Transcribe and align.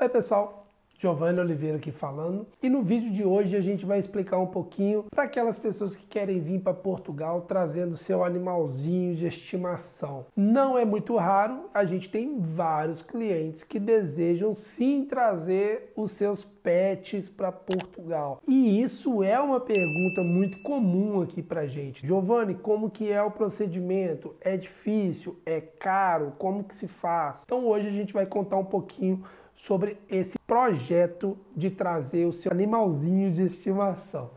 Oi 0.00 0.08
pessoal, 0.08 0.64
Giovanni 0.96 1.40
Oliveira 1.40 1.76
aqui 1.76 1.90
falando. 1.90 2.46
E 2.62 2.68
no 2.68 2.82
vídeo 2.82 3.10
de 3.10 3.24
hoje 3.24 3.56
a 3.56 3.60
gente 3.60 3.84
vai 3.84 3.98
explicar 3.98 4.38
um 4.38 4.46
pouquinho 4.46 5.06
para 5.10 5.24
aquelas 5.24 5.58
pessoas 5.58 5.96
que 5.96 6.06
querem 6.06 6.38
vir 6.38 6.60
para 6.60 6.72
Portugal 6.72 7.40
trazendo 7.48 7.96
seu 7.96 8.22
animalzinho 8.22 9.16
de 9.16 9.26
estimação. 9.26 10.26
Não 10.36 10.78
é 10.78 10.84
muito 10.84 11.16
raro, 11.16 11.68
a 11.74 11.84
gente 11.84 12.08
tem 12.08 12.38
vários 12.38 13.02
clientes 13.02 13.64
que 13.64 13.80
desejam 13.80 14.54
sim 14.54 15.04
trazer 15.04 15.92
os 15.96 16.12
seus 16.12 16.44
pets 16.44 17.28
para 17.28 17.50
Portugal. 17.50 18.40
E 18.46 18.80
isso 18.80 19.22
é 19.24 19.40
uma 19.40 19.58
pergunta 19.58 20.22
muito 20.22 20.62
comum 20.62 21.22
aqui 21.22 21.42
para 21.42 21.66
gente. 21.66 22.06
Giovanni, 22.06 22.54
como 22.54 22.88
que 22.88 23.10
é 23.10 23.20
o 23.20 23.32
procedimento? 23.32 24.36
É 24.40 24.56
difícil? 24.56 25.40
É 25.44 25.60
caro? 25.60 26.34
Como 26.38 26.62
que 26.62 26.74
se 26.74 26.86
faz? 26.86 27.42
Então 27.44 27.66
hoje 27.66 27.88
a 27.88 27.92
gente 27.92 28.12
vai 28.12 28.26
contar 28.26 28.58
um 28.58 28.64
pouquinho 28.64 29.24
sobre 29.58 29.98
esse 30.08 30.38
projeto 30.46 31.36
de 31.54 31.68
trazer 31.68 32.26
o 32.26 32.32
seu 32.32 32.52
animalzinho 32.52 33.30
de 33.32 33.42
estimação. 33.42 34.30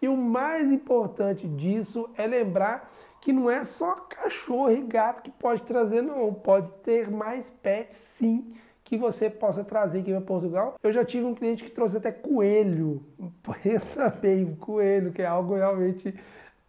E 0.00 0.08
o 0.08 0.16
mais 0.16 0.72
importante 0.72 1.46
disso 1.46 2.08
é 2.16 2.26
lembrar 2.26 2.90
que 3.20 3.32
não 3.32 3.50
é 3.50 3.62
só 3.62 3.92
cachorro 3.94 4.72
e 4.72 4.80
gato 4.80 5.22
que 5.22 5.30
pode 5.30 5.62
trazer, 5.62 6.02
não. 6.02 6.32
Pode 6.32 6.72
ter 6.82 7.10
mais 7.10 7.50
pets, 7.50 7.98
sim, 7.98 8.56
que 8.82 8.96
você 8.96 9.28
possa 9.28 9.62
trazer 9.62 10.00
aqui 10.00 10.10
para 10.10 10.20
Portugal. 10.22 10.74
Eu 10.82 10.92
já 10.92 11.04
tive 11.04 11.26
um 11.26 11.34
cliente 11.34 11.62
que 11.62 11.70
trouxe 11.70 11.98
até 11.98 12.10
coelho. 12.10 13.04
Pensa 13.62 14.08
bem, 14.20 14.56
coelho, 14.56 15.12
que 15.12 15.22
é 15.22 15.26
algo 15.26 15.54
realmente 15.54 16.14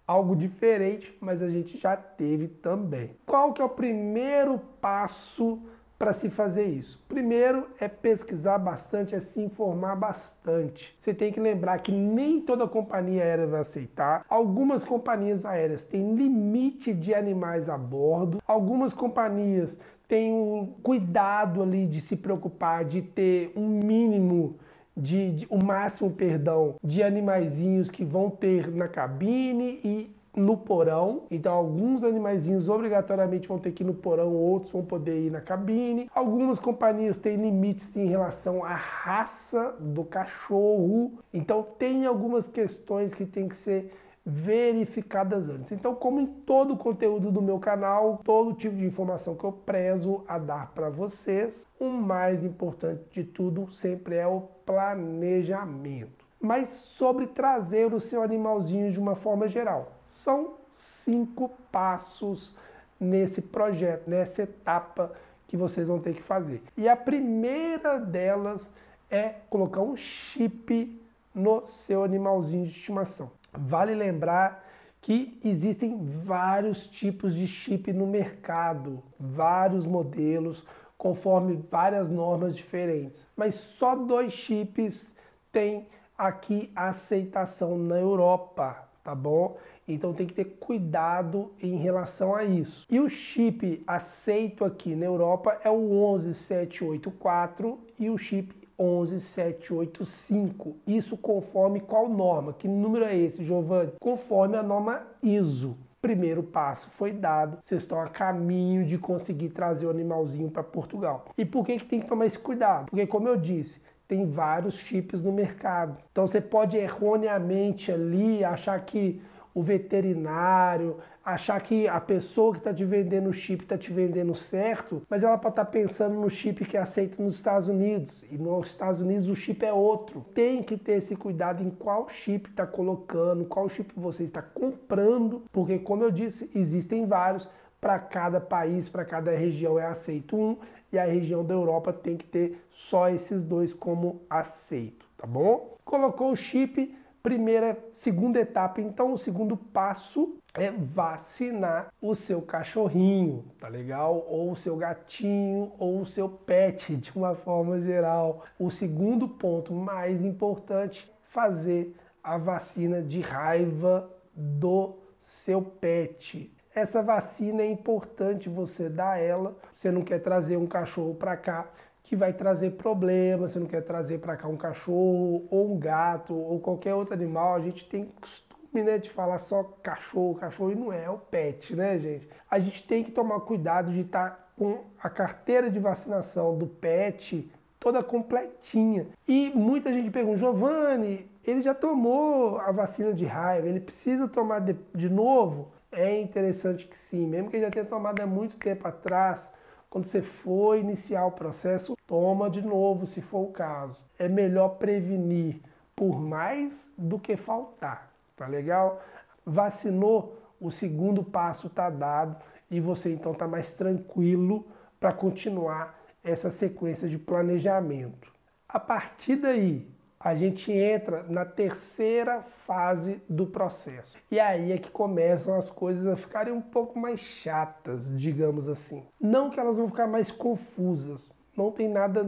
algo 0.05 0.35
diferente, 0.35 1.17
mas 1.21 1.41
a 1.41 1.49
gente 1.49 1.77
já 1.77 1.95
teve 1.95 2.49
também. 2.49 3.15
Qual 3.25 3.53
que 3.53 3.61
é 3.61 3.65
o 3.65 3.69
primeiro 3.69 4.59
passo 4.81 5.63
para 5.97 6.13
se 6.13 6.29
fazer 6.29 6.65
isso? 6.65 7.03
Primeiro 7.07 7.67
é 7.79 7.87
pesquisar 7.87 8.57
bastante, 8.57 9.15
é 9.15 9.19
se 9.19 9.41
informar 9.41 9.95
bastante. 9.95 10.95
Você 10.99 11.13
tem 11.13 11.31
que 11.31 11.39
lembrar 11.39 11.79
que 11.79 11.91
nem 11.91 12.41
toda 12.41 12.67
companhia 12.67 13.23
aérea 13.23 13.47
vai 13.47 13.61
aceitar. 13.61 14.25
Algumas 14.27 14.83
companhias 14.83 15.45
aéreas 15.45 15.83
têm 15.83 16.15
limite 16.15 16.93
de 16.93 17.13
animais 17.13 17.69
a 17.69 17.77
bordo. 17.77 18.41
Algumas 18.45 18.93
companhias 18.93 19.79
têm 20.07 20.33
o 20.33 20.67
cuidado 20.83 21.63
ali 21.63 21.85
de 21.85 22.01
se 22.01 22.15
preocupar 22.15 22.85
de 22.85 23.01
ter 23.01 23.51
um 23.55 23.67
mínimo 23.67 24.57
de, 24.95 25.31
de, 25.31 25.47
o 25.49 25.63
máximo, 25.63 26.11
perdão, 26.11 26.75
de 26.83 27.01
animaizinhos 27.01 27.89
que 27.89 28.05
vão 28.05 28.29
ter 28.29 28.71
na 28.71 28.87
cabine 28.87 29.79
e 29.83 30.15
no 30.35 30.57
porão. 30.57 31.23
Então, 31.29 31.53
alguns 31.53 32.03
animaizinhos 32.03 32.69
obrigatoriamente 32.69 33.47
vão 33.47 33.59
ter 33.59 33.71
que 33.71 33.83
ir 33.83 33.85
no 33.85 33.93
porão, 33.93 34.33
outros 34.33 34.71
vão 34.71 34.83
poder 34.83 35.19
ir 35.19 35.31
na 35.31 35.41
cabine. 35.41 36.09
Algumas 36.13 36.59
companhias 36.59 37.17
têm 37.17 37.35
limites 37.35 37.95
em 37.95 38.07
relação 38.07 38.63
à 38.63 38.73
raça 38.73 39.75
do 39.79 40.03
cachorro. 40.03 41.19
Então, 41.33 41.65
tem 41.77 42.05
algumas 42.05 42.47
questões 42.47 43.13
que 43.13 43.25
tem 43.25 43.47
que 43.47 43.55
ser 43.55 43.91
verificadas 44.25 45.49
antes. 45.49 45.71
Então, 45.71 45.93
como 45.93 46.19
em 46.19 46.25
todo 46.25 46.73
o 46.73 46.77
conteúdo 46.77 47.31
do 47.31 47.41
meu 47.41 47.59
canal, 47.59 48.21
todo 48.23 48.53
tipo 48.53 48.75
de 48.77 48.85
informação 48.85 49.35
que 49.35 49.43
eu 49.43 49.51
prezo 49.51 50.23
a 50.27 50.37
dar 50.37 50.71
para 50.73 50.89
vocês, 50.89 51.67
o 51.79 51.89
mais 51.89 52.43
importante 52.43 53.03
de 53.11 53.23
tudo 53.23 53.71
sempre 53.73 54.15
é 54.15 54.25
o 54.25 54.41
planejamento. 54.65 56.25
Mas 56.39 56.69
sobre 56.69 57.27
trazer 57.27 57.93
o 57.93 57.99
seu 57.99 58.21
animalzinho 58.21 58.91
de 58.91 58.99
uma 58.99 59.15
forma 59.15 59.47
geral. 59.47 59.91
São 60.13 60.55
cinco 60.71 61.49
passos 61.71 62.55
nesse 62.99 63.41
projeto, 63.41 64.09
nessa 64.09 64.43
etapa 64.43 65.11
que 65.47 65.57
vocês 65.57 65.87
vão 65.87 65.99
ter 65.99 66.15
que 66.15 66.23
fazer. 66.23 66.61
E 66.77 66.87
a 66.87 66.95
primeira 66.95 67.99
delas 67.99 68.69
é 69.09 69.35
colocar 69.49 69.81
um 69.81 69.95
chip 69.95 70.99
no 71.33 71.65
seu 71.67 72.03
animalzinho 72.03 72.65
de 72.65 72.71
estimação. 72.71 73.31
Vale 73.51 73.93
lembrar 73.93 74.63
que 75.01 75.37
existem 75.43 75.99
vários 76.23 76.87
tipos 76.87 77.35
de 77.35 77.45
chip 77.45 77.91
no 77.91 78.07
mercado, 78.07 79.03
vários 79.19 79.85
modelos, 79.85 80.63
conforme 80.97 81.61
várias 81.69 82.09
normas 82.09 82.55
diferentes. 82.55 83.29
Mas 83.35 83.55
só 83.55 83.95
dois 83.95 84.31
chips 84.31 85.13
têm 85.51 85.87
aqui 86.17 86.71
aceitação 86.73 87.77
na 87.77 87.99
Europa, 87.99 88.87
tá 89.03 89.13
bom? 89.13 89.57
Então 89.87 90.13
tem 90.13 90.25
que 90.25 90.33
ter 90.33 90.57
cuidado 90.59 91.51
em 91.61 91.75
relação 91.75 92.35
a 92.35 92.43
isso. 92.43 92.85
E 92.89 92.99
o 92.99 93.07
chip 93.09 93.83
aceito 93.85 94.65
aqui 94.65 94.95
na 94.95 95.05
Europa 95.05 95.59
é 95.63 95.69
o 95.69 96.15
11784 96.17 97.79
e 97.99 98.09
o 98.09 98.17
chip 98.17 98.55
11785. 98.77 100.75
Isso 100.87 101.15
conforme 101.17 101.79
qual 101.79 102.09
norma? 102.09 102.53
Que 102.53 102.67
número 102.67 103.05
é 103.05 103.15
esse, 103.15 103.43
Giovanni? 103.43 103.93
Conforme 103.99 104.57
a 104.57 104.63
norma 104.63 105.03
ISO. 105.21 105.77
Primeiro 106.01 106.41
passo 106.43 106.89
foi 106.89 107.13
dado, 107.13 107.59
vocês 107.63 107.83
estão 107.83 108.01
a 108.01 108.09
caminho 108.09 108.83
de 108.85 108.97
conseguir 108.97 109.47
trazer 109.49 109.85
o 109.85 109.89
animalzinho 109.89 110.51
para 110.51 110.61
Portugal. 110.61 111.23
E 111.37 111.45
por 111.45 111.65
que, 111.65 111.77
que 111.77 111.85
tem 111.85 112.01
que 112.01 112.07
tomar 112.07 112.25
esse 112.25 112.37
cuidado? 112.37 112.87
Porque, 112.89 113.07
como 113.07 113.29
eu 113.29 113.37
disse, 113.37 113.81
tem 114.05 114.29
vários 114.29 114.75
chips 114.79 115.21
no 115.21 115.31
mercado. 115.31 115.97
Então 116.11 116.27
você 116.27 116.41
pode 116.41 116.75
erroneamente 116.75 117.89
ali 117.89 118.43
achar 118.43 118.83
que 118.83 119.21
o 119.53 119.61
veterinário, 119.61 120.97
achar 121.23 121.61
que 121.61 121.87
a 121.87 122.01
pessoa 122.01 122.51
que 122.51 122.57
está 122.57 122.73
te 122.73 122.83
vendendo 122.83 123.29
o 123.29 123.33
chip 123.33 123.63
está 123.63 123.77
te 123.77 123.93
vendendo 123.93 124.35
certo, 124.35 125.01
mas 125.09 125.23
ela 125.23 125.37
pode 125.37 125.53
estar 125.53 125.65
tá 125.65 125.71
pensando 125.71 126.15
no 126.15 126.29
chip 126.29 126.65
que 126.65 126.75
é 126.75 126.79
aceito 126.79 127.21
nos 127.21 127.35
Estados 127.35 127.67
Unidos. 127.67 128.25
E 128.29 128.37
nos 128.37 128.67
Estados 128.67 128.99
Unidos 128.99 129.29
o 129.29 129.35
chip 129.35 129.63
é 129.63 129.71
outro. 129.71 130.25
Tem 130.33 130.61
que 130.61 130.77
ter 130.77 130.93
esse 130.93 131.15
cuidado 131.15 131.63
em 131.63 131.69
qual 131.69 132.09
chip 132.09 132.49
está 132.49 132.65
colocando, 132.65 133.45
qual 133.45 133.69
chip 133.69 133.93
você 133.95 134.23
está 134.23 134.41
comprando, 134.41 135.43
porque, 135.51 135.79
como 135.79 136.03
eu 136.03 136.11
disse, 136.11 136.49
existem 136.53 137.05
vários. 137.05 137.49
Para 137.79 137.99
cada 137.99 138.39
país, 138.39 138.87
para 138.87 139.03
cada 139.03 139.31
região 139.31 139.77
é 139.77 139.85
aceito 139.85 140.37
um, 140.37 140.55
e 140.89 140.97
a 140.97 141.03
região 141.03 141.43
da 141.43 141.53
Europa 141.53 141.91
tem 141.91 142.15
que 142.15 142.23
ter 142.23 142.65
só 142.69 143.09
esses 143.09 143.43
dois 143.43 143.73
como 143.73 144.21
aceito, 144.29 145.05
tá 145.17 145.27
bom? 145.27 145.75
Colocou 145.83 146.31
o 146.31 146.35
chip, 146.35 146.95
primeira, 147.23 147.77
segunda 147.93 148.37
etapa. 148.37 148.81
Então, 148.81 149.13
o 149.13 149.17
segundo 149.17 149.55
passo 149.55 150.37
é 150.53 150.69
vacinar 150.69 151.87
o 152.01 152.13
seu 152.13 152.41
cachorrinho, 152.41 153.45
tá 153.57 153.69
legal? 153.69 154.27
Ou 154.29 154.51
o 154.51 154.55
seu 154.57 154.75
gatinho, 154.75 155.71
ou 155.79 156.01
o 156.01 156.05
seu 156.05 156.27
pet, 156.27 156.95
de 156.97 157.11
uma 157.15 157.33
forma 157.33 157.79
geral. 157.79 158.43
O 158.59 158.69
segundo 158.69 159.27
ponto 159.27 159.73
mais 159.73 160.21
importante, 160.21 161.09
fazer 161.29 161.95
a 162.21 162.37
vacina 162.37 163.01
de 163.01 163.21
raiva 163.21 164.09
do 164.35 164.97
seu 165.21 165.61
pet. 165.61 166.53
Essa 166.75 167.01
vacina 167.01 167.61
é 167.61 167.67
importante 167.67 168.49
você 168.49 168.89
dar 168.89 169.19
ela. 169.19 169.55
Você 169.73 169.91
não 169.91 170.01
quer 170.01 170.19
trazer 170.19 170.57
um 170.57 170.67
cachorro 170.67 171.15
para 171.15 171.37
cá 171.37 171.69
que 172.13 172.15
vai 172.15 172.31
trazer 172.31 172.73
problemas, 172.73 173.51
você 173.51 173.59
não 173.59 173.65
quer 173.65 173.81
trazer 173.81 174.19
para 174.19 174.37
cá 174.37 174.47
um 174.47 174.55
cachorro 174.55 175.47
ou 175.49 175.73
um 175.73 175.79
gato 175.79 176.35
ou 176.35 176.59
qualquer 176.59 176.93
outro 176.93 177.15
animal, 177.15 177.55
a 177.55 177.59
gente 177.59 177.89
tem 177.89 178.05
costume 178.05 178.83
né, 178.83 178.99
de 178.99 179.09
falar 179.09 179.39
só 179.39 179.63
cachorro, 179.81 180.35
cachorro 180.35 180.71
e 180.71 180.75
não 180.75 180.93
é, 180.93 181.05
é 181.05 181.09
o 181.09 181.17
pet, 181.17 181.75
né, 181.75 181.97
gente? 181.97 182.29
A 182.51 182.59
gente 182.59 182.85
tem 182.85 183.03
que 183.03 183.09
tomar 183.09 183.39
cuidado 183.39 183.91
de 183.91 184.01
estar 184.01 184.29
tá 184.29 184.39
com 184.55 184.81
a 185.01 185.09
carteira 185.09 185.71
de 185.71 185.79
vacinação 185.79 186.55
do 186.55 186.67
pet 186.67 187.51
toda 187.79 188.03
completinha. 188.03 189.07
E 189.27 189.51
muita 189.55 189.91
gente 189.91 190.11
pergunta, 190.11 190.37
Giovanni, 190.37 191.27
ele 191.43 191.63
já 191.63 191.73
tomou 191.73 192.59
a 192.59 192.71
vacina 192.71 193.11
de 193.11 193.25
raiva, 193.25 193.67
ele 193.67 193.79
precisa 193.79 194.27
tomar 194.27 194.59
de, 194.59 194.75
de 194.93 195.09
novo? 195.09 195.71
É 195.91 196.21
interessante 196.21 196.85
que 196.85 196.95
sim, 196.97 197.25
mesmo 197.25 197.49
que 197.49 197.55
ele 197.55 197.65
já 197.65 197.71
tenha 197.71 197.85
tomado 197.85 198.21
há 198.21 198.27
muito 198.27 198.55
tempo 198.55 198.87
atrás, 198.87 199.51
quando 199.93 200.05
você 200.05 200.23
for 200.23 200.75
iniciar 200.75 201.23
o 201.23 201.31
processo, 201.33 201.95
toma 202.07 202.49
de 202.49 202.63
novo, 202.63 203.05
se 203.05 203.21
for 203.21 203.41
o 203.41 203.51
caso. 203.51 204.03
É 204.17 204.27
melhor 204.27 204.69
prevenir 204.69 205.61
por 205.95 206.19
mais 206.19 206.91
do 206.97 207.19
que 207.19 207.37
faltar, 207.37 208.11
tá 208.35 208.47
legal? 208.47 209.03
Vacinou, 209.45 210.41
o 210.59 210.71
segundo 210.71 211.23
passo 211.23 211.67
está 211.67 211.91
dado 211.91 212.35
e 212.71 212.79
você 212.79 213.13
então 213.13 213.33
está 213.33 213.47
mais 213.47 213.75
tranquilo 213.75 214.65
para 214.99 215.13
continuar 215.13 215.95
essa 216.23 216.49
sequência 216.49 217.07
de 217.07 217.19
planejamento. 217.19 218.33
A 218.67 218.79
partir 218.79 219.35
daí, 219.35 219.92
a 220.23 220.33
gente 220.33 220.71
entra 220.71 221.25
na 221.29 221.43
terceira 221.43 222.41
fase 222.41 223.21
do 223.27 223.45
processo. 223.45 224.17
E 224.31 224.39
aí 224.39 224.71
é 224.71 224.77
que 224.77 224.89
começam 224.89 225.55
as 225.55 225.69
coisas 225.69 226.07
a 226.07 226.15
ficarem 226.15 226.53
um 226.53 226.61
pouco 226.61 226.97
mais 226.97 227.19
chatas, 227.19 228.09
digamos 228.17 228.69
assim. 228.69 229.03
Não 229.19 229.49
que 229.49 229.59
elas 229.59 229.75
vão 229.75 229.89
ficar 229.89 230.07
mais 230.07 230.31
confusas, 230.31 231.29
não 231.57 231.71
tem 231.71 231.89
nada 231.89 232.25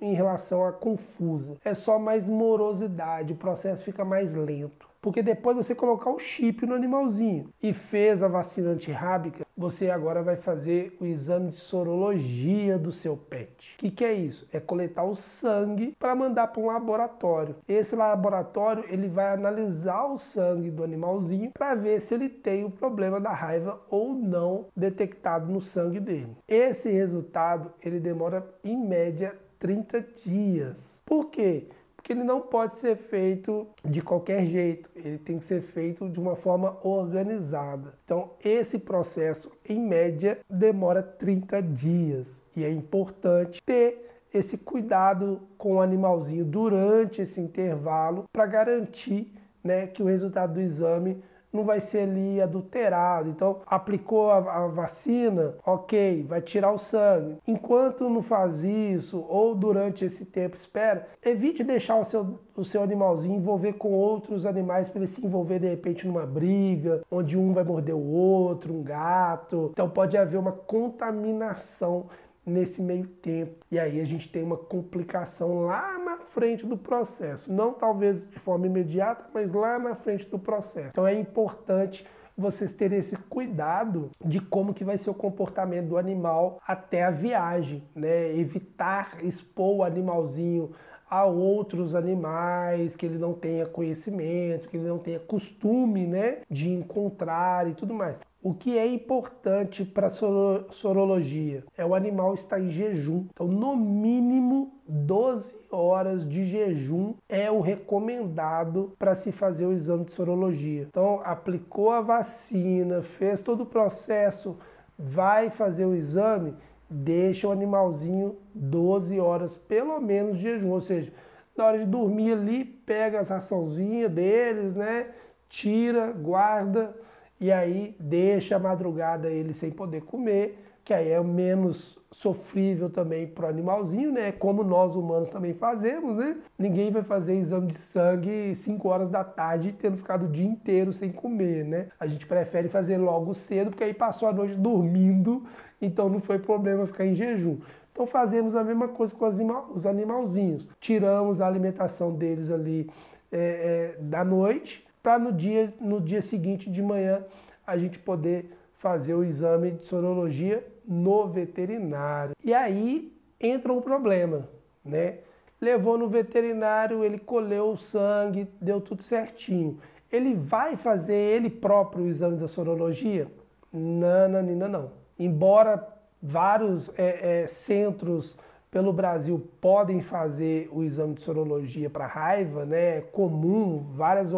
em 0.00 0.12
relação 0.12 0.66
a 0.66 0.72
confusa. 0.72 1.56
É 1.64 1.72
só 1.72 1.98
mais 1.98 2.28
morosidade, 2.28 3.32
o 3.32 3.36
processo 3.36 3.84
fica 3.84 4.04
mais 4.04 4.34
lento. 4.34 4.88
Porque 5.06 5.22
depois 5.22 5.56
você 5.56 5.72
colocar 5.72 6.10
o 6.10 6.18
chip 6.18 6.66
no 6.66 6.74
animalzinho 6.74 7.48
e 7.62 7.72
fez 7.72 8.24
a 8.24 8.28
vacina 8.28 8.70
antirrábica, 8.70 9.46
você 9.56 9.88
agora 9.88 10.20
vai 10.20 10.34
fazer 10.34 10.96
o 11.00 11.06
exame 11.06 11.52
de 11.52 11.58
sorologia 11.58 12.76
do 12.76 12.90
seu 12.90 13.16
pet. 13.16 13.76
O 13.76 13.78
que, 13.78 13.90
que 13.92 14.04
é 14.04 14.12
isso? 14.12 14.48
É 14.52 14.58
coletar 14.58 15.04
o 15.04 15.14
sangue 15.14 15.94
para 15.96 16.12
mandar 16.16 16.48
para 16.48 16.60
um 16.60 16.66
laboratório. 16.66 17.54
Esse 17.68 17.94
laboratório 17.94 18.84
ele 18.88 19.06
vai 19.06 19.32
analisar 19.32 20.06
o 20.06 20.18
sangue 20.18 20.72
do 20.72 20.82
animalzinho 20.82 21.52
para 21.52 21.76
ver 21.76 22.00
se 22.00 22.12
ele 22.12 22.28
tem 22.28 22.64
o 22.64 22.70
problema 22.70 23.20
da 23.20 23.30
raiva 23.30 23.80
ou 23.88 24.12
não 24.12 24.66
detectado 24.76 25.52
no 25.52 25.60
sangue 25.60 26.00
dele. 26.00 26.36
Esse 26.48 26.90
resultado 26.90 27.72
ele 27.80 28.00
demora 28.00 28.44
em 28.64 28.76
média 28.76 29.36
30 29.60 30.00
dias. 30.24 31.00
Por 31.06 31.26
quê? 31.26 31.68
Porque 32.06 32.12
ele 32.12 32.22
não 32.22 32.40
pode 32.40 32.76
ser 32.76 32.94
feito 32.94 33.66
de 33.84 34.00
qualquer 34.00 34.46
jeito, 34.46 34.88
ele 34.94 35.18
tem 35.18 35.40
que 35.40 35.44
ser 35.44 35.60
feito 35.60 36.08
de 36.08 36.20
uma 36.20 36.36
forma 36.36 36.78
organizada. 36.84 37.94
Então, 38.04 38.30
esse 38.44 38.78
processo, 38.78 39.50
em 39.68 39.80
média, 39.80 40.38
demora 40.48 41.02
30 41.02 41.60
dias 41.60 42.44
e 42.56 42.62
é 42.62 42.70
importante 42.70 43.60
ter 43.60 44.22
esse 44.32 44.56
cuidado 44.56 45.40
com 45.58 45.74
o 45.74 45.80
animalzinho 45.80 46.44
durante 46.44 47.22
esse 47.22 47.40
intervalo 47.40 48.26
para 48.32 48.46
garantir 48.46 49.34
né, 49.64 49.88
que 49.88 50.00
o 50.00 50.06
resultado 50.06 50.54
do 50.54 50.60
exame 50.60 51.20
não 51.52 51.64
vai 51.64 51.80
ser 51.80 52.00
ali 52.00 52.40
adulterado. 52.40 53.30
Então, 53.30 53.60
aplicou 53.66 54.30
a, 54.30 54.38
a, 54.38 54.66
vacina, 54.68 55.54
ok, 55.64 56.24
vai 56.28 56.40
tirar 56.40 56.72
o 56.72 56.78
sangue. 56.78 57.38
Enquanto 57.46 58.08
não 58.08 58.22
faz 58.22 58.62
isso, 58.62 59.24
ou 59.28 59.54
durante 59.54 60.04
esse 60.04 60.24
tempo 60.24 60.54
espera, 60.54 61.06
evite 61.24 61.64
deixar 61.64 61.96
o 61.96 62.04
seu, 62.04 62.38
o 62.54 62.64
seu 62.64 62.82
animalzinho 62.82 63.36
envolver 63.36 63.74
com 63.74 63.92
outros 63.92 64.44
animais 64.44 64.88
para 64.88 65.00
ele 65.00 65.06
se 65.06 65.24
envolver 65.24 65.58
de 65.58 65.68
repente 65.68 66.06
numa 66.06 66.26
briga, 66.26 67.02
onde 67.10 67.38
um 67.38 67.52
vai 67.52 67.64
morder 67.64 67.94
o 67.94 68.06
outro, 68.06 68.74
um 68.74 68.82
gato. 68.82 69.70
Então 69.72 69.88
pode 69.88 70.16
haver 70.16 70.38
uma 70.38 70.52
contaminação 70.52 72.06
nesse 72.46 72.80
meio 72.80 73.06
tempo. 73.06 73.66
E 73.70 73.78
aí 73.78 74.00
a 74.00 74.04
gente 74.04 74.30
tem 74.30 74.42
uma 74.42 74.56
complicação 74.56 75.66
lá 75.66 75.98
na 75.98 76.18
frente 76.18 76.64
do 76.64 76.78
processo. 76.78 77.52
Não 77.52 77.72
talvez 77.72 78.30
de 78.30 78.38
forma 78.38 78.66
imediata, 78.66 79.26
mas 79.34 79.52
lá 79.52 79.78
na 79.78 79.96
frente 79.96 80.28
do 80.28 80.38
processo. 80.38 80.90
Então 80.90 81.06
é 81.06 81.18
importante 81.18 82.06
vocês 82.38 82.72
terem 82.72 82.98
esse 82.98 83.16
cuidado 83.16 84.10
de 84.22 84.40
como 84.40 84.74
que 84.74 84.84
vai 84.84 84.98
ser 84.98 85.08
o 85.08 85.14
comportamento 85.14 85.88
do 85.88 85.96
animal 85.96 86.60
até 86.66 87.02
a 87.02 87.10
viagem, 87.10 87.82
né? 87.94 88.36
Evitar 88.36 89.24
expor 89.24 89.76
o 89.76 89.82
animalzinho 89.82 90.70
a 91.08 91.24
outros 91.24 91.94
animais 91.94 92.96
que 92.96 93.06
ele 93.06 93.16
não 93.16 93.32
tenha 93.32 93.64
conhecimento, 93.64 94.68
que 94.68 94.76
ele 94.76 94.88
não 94.88 94.98
tenha 94.98 95.20
costume, 95.20 96.06
né, 96.06 96.38
de 96.50 96.68
encontrar 96.68 97.68
e 97.68 97.74
tudo 97.74 97.94
mais. 97.94 98.16
O 98.46 98.54
que 98.54 98.78
é 98.78 98.86
importante 98.86 99.84
para 99.84 100.06
a 100.06 100.70
sorologia 100.70 101.64
é 101.76 101.84
o 101.84 101.96
animal 101.96 102.32
estar 102.32 102.60
em 102.60 102.70
jejum. 102.70 103.26
Então, 103.32 103.48
no 103.48 103.74
mínimo 103.74 104.72
12 104.86 105.66
horas 105.68 106.24
de 106.24 106.44
jejum 106.46 107.14
é 107.28 107.50
o 107.50 107.60
recomendado 107.60 108.92
para 109.00 109.16
se 109.16 109.32
fazer 109.32 109.66
o 109.66 109.72
exame 109.72 110.04
de 110.04 110.12
sorologia. 110.12 110.86
Então, 110.88 111.20
aplicou 111.24 111.90
a 111.90 112.00
vacina, 112.00 113.02
fez 113.02 113.40
todo 113.40 113.64
o 113.64 113.66
processo, 113.66 114.56
vai 114.96 115.50
fazer 115.50 115.84
o 115.84 115.96
exame, 115.96 116.54
deixa 116.88 117.48
o 117.48 117.50
animalzinho 117.50 118.36
12 118.54 119.18
horas 119.18 119.56
pelo 119.56 120.00
menos 120.00 120.38
de 120.38 120.44
jejum, 120.44 120.70
ou 120.70 120.80
seja, 120.80 121.12
na 121.56 121.64
hora 121.64 121.78
de 121.80 121.86
dormir 121.86 122.34
ali, 122.34 122.64
pega 122.64 123.18
as 123.18 123.28
raçãozinhas 123.28 124.12
deles, 124.12 124.76
né? 124.76 125.08
Tira, 125.48 126.12
guarda 126.12 126.94
e 127.40 127.52
aí 127.52 127.94
deixa 128.00 128.56
a 128.56 128.58
madrugada 128.58 129.30
ele 129.30 129.52
sem 129.52 129.70
poder 129.70 130.02
comer, 130.02 130.58
que 130.84 130.94
aí 130.94 131.10
é 131.10 131.20
menos 131.20 131.98
sofrível 132.12 132.88
também 132.88 133.26
para 133.26 133.46
o 133.46 133.48
animalzinho, 133.48 134.12
né? 134.12 134.32
Como 134.32 134.62
nós 134.62 134.94
humanos 134.94 135.28
também 135.30 135.52
fazemos, 135.52 136.16
né? 136.16 136.36
Ninguém 136.56 136.90
vai 136.90 137.02
fazer 137.02 137.34
exame 137.34 137.66
de 137.66 137.76
sangue 137.76 138.54
5 138.54 138.88
horas 138.88 139.10
da 139.10 139.24
tarde 139.24 139.72
tendo 139.78 139.96
ficado 139.96 140.26
o 140.26 140.28
dia 140.28 140.46
inteiro 140.46 140.92
sem 140.92 141.10
comer, 141.10 141.64
né? 141.64 141.88
A 141.98 142.06
gente 142.06 142.24
prefere 142.24 142.68
fazer 142.68 142.98
logo 142.98 143.34
cedo, 143.34 143.70
porque 143.70 143.84
aí 143.84 143.92
passou 143.92 144.28
a 144.28 144.32
noite 144.32 144.54
dormindo, 144.54 145.42
então 145.82 146.08
não 146.08 146.20
foi 146.20 146.38
problema 146.38 146.86
ficar 146.86 147.04
em 147.04 147.14
jejum. 147.14 147.58
Então 147.92 148.06
fazemos 148.06 148.54
a 148.54 148.62
mesma 148.62 148.88
coisa 148.88 149.14
com 149.14 149.26
os 149.74 149.86
animalzinhos. 149.86 150.68
Tiramos 150.78 151.40
a 151.40 151.46
alimentação 151.46 152.14
deles 152.14 152.50
ali 152.50 152.88
é, 153.32 153.96
é, 153.98 154.02
da 154.02 154.24
noite 154.24 154.85
para 155.06 155.20
no 155.20 155.30
dia, 155.30 155.72
no 155.80 156.00
dia 156.00 156.20
seguinte 156.20 156.68
de 156.68 156.82
manhã 156.82 157.24
a 157.64 157.76
gente 157.76 157.96
poder 157.96 158.50
fazer 158.76 159.14
o 159.14 159.22
exame 159.22 159.70
de 159.70 159.86
sorologia 159.86 160.66
no 160.84 161.28
veterinário. 161.28 162.34
E 162.42 162.52
aí 162.52 163.16
entra 163.40 163.72
um 163.72 163.80
problema, 163.80 164.48
né? 164.84 165.18
Levou 165.60 165.96
no 165.96 166.08
veterinário, 166.08 167.04
ele 167.04 167.20
colheu 167.20 167.70
o 167.70 167.78
sangue, 167.78 168.48
deu 168.60 168.80
tudo 168.80 169.00
certinho. 169.00 169.78
Ele 170.10 170.34
vai 170.34 170.74
fazer 170.74 171.14
ele 171.14 171.50
próprio 171.50 172.02
o 172.02 172.08
exame 172.08 172.36
da 172.36 172.48
sorologia? 172.48 173.28
Não, 173.72 174.28
não. 174.68 174.90
Embora 175.16 175.86
vários 176.20 176.92
é, 176.98 177.42
é, 177.42 177.46
centros 177.46 178.36
pelo 178.72 178.92
Brasil 178.92 179.48
podem 179.60 180.02
fazer 180.02 180.68
o 180.72 180.82
exame 180.82 181.14
de 181.14 181.22
sorologia 181.22 181.88
para 181.88 182.06
raiva, 182.06 182.66
né? 182.66 182.98
É 182.98 183.00
comum, 183.00 183.86
várias 183.94 184.32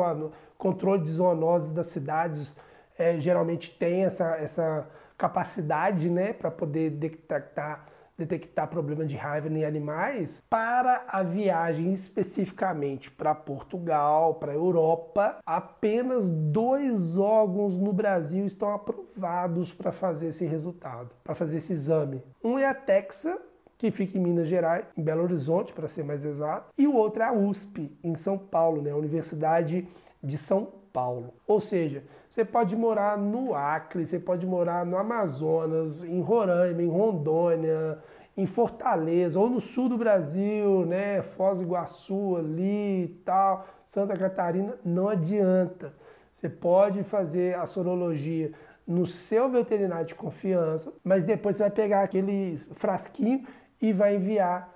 controle 0.59 1.03
de 1.03 1.11
zoonoses 1.11 1.71
das 1.71 1.87
cidades 1.87 2.57
é, 2.99 3.19
geralmente 3.19 3.71
tem 3.79 4.05
essa, 4.05 4.37
essa 4.37 4.89
capacidade, 5.17 6.11
né, 6.11 6.33
para 6.33 6.51
poder 6.51 6.91
detectar 6.91 7.87
detectar 8.19 8.67
problema 8.67 9.05
de 9.05 9.15
raiva 9.15 9.49
em 9.49 9.65
animais, 9.65 10.43
para 10.51 11.05
a 11.07 11.23
viagem 11.23 11.93
especificamente 11.93 13.13
para 13.13 13.33
Portugal, 13.33 14.35
para 14.35 14.51
a 14.51 14.57
Europa, 14.57 15.39
apenas 15.47 16.29
dois 16.29 17.17
órgãos 17.17 17.79
no 17.79 17.93
Brasil 17.93 18.45
estão 18.45 18.75
aprovados 18.75 19.73
para 19.73 19.93
fazer 19.93 20.31
esse 20.31 20.45
resultado, 20.45 21.11
para 21.23 21.37
fazer 21.37 21.59
esse 21.59 21.73
exame. 21.73 22.21
Um 22.43 22.59
é 22.59 22.67
a 22.67 22.75
Texa, 22.75 23.39
que 23.79 23.93
fica 23.93 24.19
em 24.19 24.21
Minas 24.21 24.49
Gerais, 24.49 24.85
em 24.97 25.03
Belo 25.03 25.23
Horizonte, 25.23 25.73
para 25.73 25.87
ser 25.87 26.03
mais 26.03 26.25
exato, 26.25 26.73
e 26.77 26.89
o 26.89 26.97
outro 26.97 27.23
é 27.23 27.27
a 27.27 27.33
USP, 27.33 27.97
em 28.03 28.17
São 28.17 28.37
Paulo, 28.37 28.83
né, 28.83 28.91
a 28.91 28.97
Universidade 28.97 29.87
de 30.23 30.37
São 30.37 30.69
Paulo. 30.93 31.35
Ou 31.47 31.61
seja, 31.61 32.05
você 32.29 32.45
pode 32.45 32.77
morar 32.77 33.17
no 33.17 33.55
Acre, 33.55 34.07
você 34.07 34.19
pode 34.19 34.47
morar 34.47 34.85
no 34.85 34.97
Amazonas, 34.97 36.05
em 36.05 36.21
Roraima, 36.21 36.83
em 36.83 36.89
Rondônia, 36.89 37.99
em 38.37 38.47
Fortaleza, 38.47 39.39
ou 39.39 39.49
no 39.49 39.61
sul 39.61 39.89
do 39.89 39.99
Brasil, 39.99 40.85
né, 40.87 41.23
Foz 41.23 41.59
do 41.59 41.65
Iguaçu 41.65 42.37
ali 42.37 43.05
e 43.05 43.09
tal, 43.25 43.67
Santa 43.87 44.17
Catarina, 44.17 44.79
não 44.85 45.09
adianta. 45.09 45.93
Você 46.33 46.49
pode 46.49 47.03
fazer 47.03 47.57
a 47.57 47.67
sorologia 47.67 48.53
no 48.87 49.07
seu 49.07 49.51
veterinário 49.51 50.07
de 50.07 50.15
confiança, 50.15 50.93
mas 51.03 51.25
depois 51.25 51.57
você 51.57 51.65
vai 51.65 51.71
pegar 51.71 52.03
aquele 52.03 52.57
frasquinho 52.57 53.45
e 53.83 53.93
vai 53.93 54.17
enviar 54.17 54.73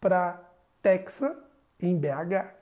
para 0.00 0.40
Texas, 0.82 1.32
em 1.80 1.96
BH, 1.96 2.52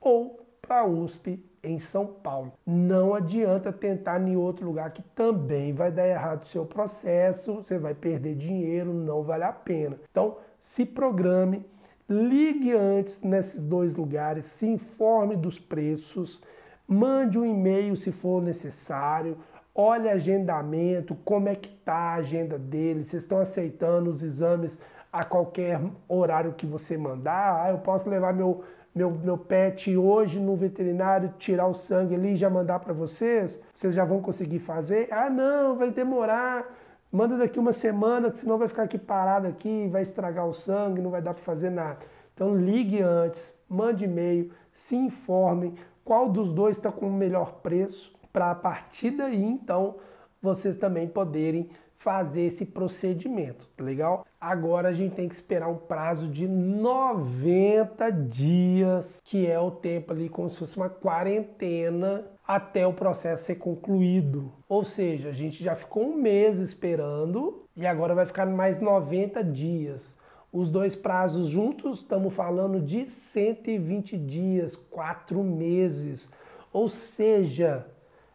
ou 0.00 0.40
para 0.60 0.84
USP 0.84 1.42
em 1.64 1.78
São 1.78 2.06
Paulo. 2.06 2.52
Não 2.66 3.14
adianta 3.14 3.72
tentar 3.72 4.20
em 4.20 4.36
outro 4.36 4.66
lugar 4.66 4.90
que 4.92 5.02
também 5.02 5.72
vai 5.72 5.90
dar 5.90 6.06
errado 6.06 6.42
o 6.42 6.48
seu 6.48 6.64
processo, 6.64 7.56
você 7.56 7.78
vai 7.78 7.94
perder 7.94 8.34
dinheiro, 8.34 8.92
não 8.92 9.22
vale 9.22 9.44
a 9.44 9.52
pena. 9.52 9.98
Então, 10.10 10.36
se 10.58 10.84
programe, 10.84 11.64
ligue 12.08 12.72
antes 12.72 13.22
nesses 13.22 13.64
dois 13.64 13.96
lugares, 13.96 14.44
se 14.46 14.66
informe 14.66 15.36
dos 15.36 15.58
preços, 15.58 16.42
mande 16.86 17.38
um 17.38 17.44
e-mail 17.44 17.96
se 17.96 18.12
for 18.12 18.42
necessário, 18.42 19.38
olhe 19.74 20.08
agendamento, 20.08 21.16
como 21.24 21.48
é 21.48 21.54
que 21.54 21.68
tá 21.68 21.94
a 21.94 22.14
agenda 22.14 22.58
deles, 22.58 23.08
vocês 23.08 23.22
estão 23.22 23.38
aceitando 23.38 24.10
os 24.10 24.22
exames 24.22 24.78
a 25.12 25.24
qualquer 25.24 25.80
horário 26.08 26.54
que 26.54 26.66
você 26.66 26.96
mandar, 26.96 27.64
ah, 27.64 27.70
eu 27.70 27.78
posso 27.78 28.08
levar 28.08 28.32
meu 28.32 28.64
meu, 28.94 29.10
meu 29.10 29.36
pet 29.36 29.96
hoje 29.96 30.38
no 30.38 30.54
veterinário, 30.54 31.34
tirar 31.38 31.66
o 31.66 31.74
sangue 31.74 32.14
ali 32.14 32.34
e 32.34 32.36
já 32.36 32.48
mandar 32.48 32.78
para 32.78 32.92
vocês? 32.92 33.62
Vocês 33.74 33.94
já 33.94 34.04
vão 34.04 34.20
conseguir 34.20 34.60
fazer? 34.60 35.08
Ah, 35.10 35.28
não, 35.28 35.76
vai 35.76 35.90
demorar. 35.90 36.64
Manda 37.10 37.36
daqui 37.36 37.58
uma 37.58 37.72
semana, 37.72 38.30
que 38.30 38.38
senão 38.38 38.58
vai 38.58 38.68
ficar 38.68 38.84
aqui 38.84 38.98
parado 38.98 39.46
aqui, 39.46 39.88
vai 39.88 40.02
estragar 40.02 40.46
o 40.46 40.54
sangue, 40.54 41.00
não 41.00 41.10
vai 41.10 41.22
dar 41.22 41.34
para 41.34 41.42
fazer 41.42 41.70
nada. 41.70 41.98
Então 42.34 42.56
ligue 42.56 43.00
antes, 43.00 43.54
mande 43.68 44.04
e-mail, 44.04 44.50
se 44.72 44.96
informem 44.96 45.74
qual 46.04 46.28
dos 46.28 46.52
dois 46.52 46.76
está 46.76 46.90
com 46.90 47.06
o 47.06 47.12
melhor 47.12 47.60
preço, 47.62 48.12
para 48.32 48.50
a 48.50 48.54
partir 48.54 49.12
daí 49.12 49.44
então 49.44 49.96
vocês 50.42 50.76
também 50.76 51.06
poderem 51.06 51.70
fazer 52.04 52.42
esse 52.42 52.66
procedimento, 52.66 53.66
tá 53.74 53.82
legal? 53.82 54.26
Agora 54.38 54.90
a 54.90 54.92
gente 54.92 55.14
tem 55.14 55.26
que 55.26 55.34
esperar 55.34 55.70
um 55.70 55.78
prazo 55.78 56.28
de 56.28 56.46
90 56.46 58.10
dias, 58.12 59.22
que 59.24 59.46
é 59.46 59.58
o 59.58 59.70
tempo 59.70 60.12
ali 60.12 60.28
como 60.28 60.50
se 60.50 60.58
fosse 60.58 60.76
uma 60.76 60.90
quarentena 60.90 62.26
até 62.46 62.86
o 62.86 62.92
processo 62.92 63.46
ser 63.46 63.54
concluído. 63.54 64.52
Ou 64.68 64.84
seja, 64.84 65.30
a 65.30 65.32
gente 65.32 65.64
já 65.64 65.74
ficou 65.74 66.04
um 66.04 66.14
mês 66.14 66.58
esperando 66.58 67.64
e 67.74 67.86
agora 67.86 68.14
vai 68.14 68.26
ficar 68.26 68.44
mais 68.44 68.80
90 68.80 69.42
dias. 69.42 70.14
Os 70.52 70.68
dois 70.68 70.94
prazos 70.94 71.48
juntos, 71.48 72.00
estamos 72.00 72.34
falando 72.34 72.82
de 72.82 73.08
120 73.08 74.18
dias, 74.18 74.76
quatro 74.76 75.42
meses. 75.42 76.30
Ou 76.70 76.90
seja, 76.90 77.86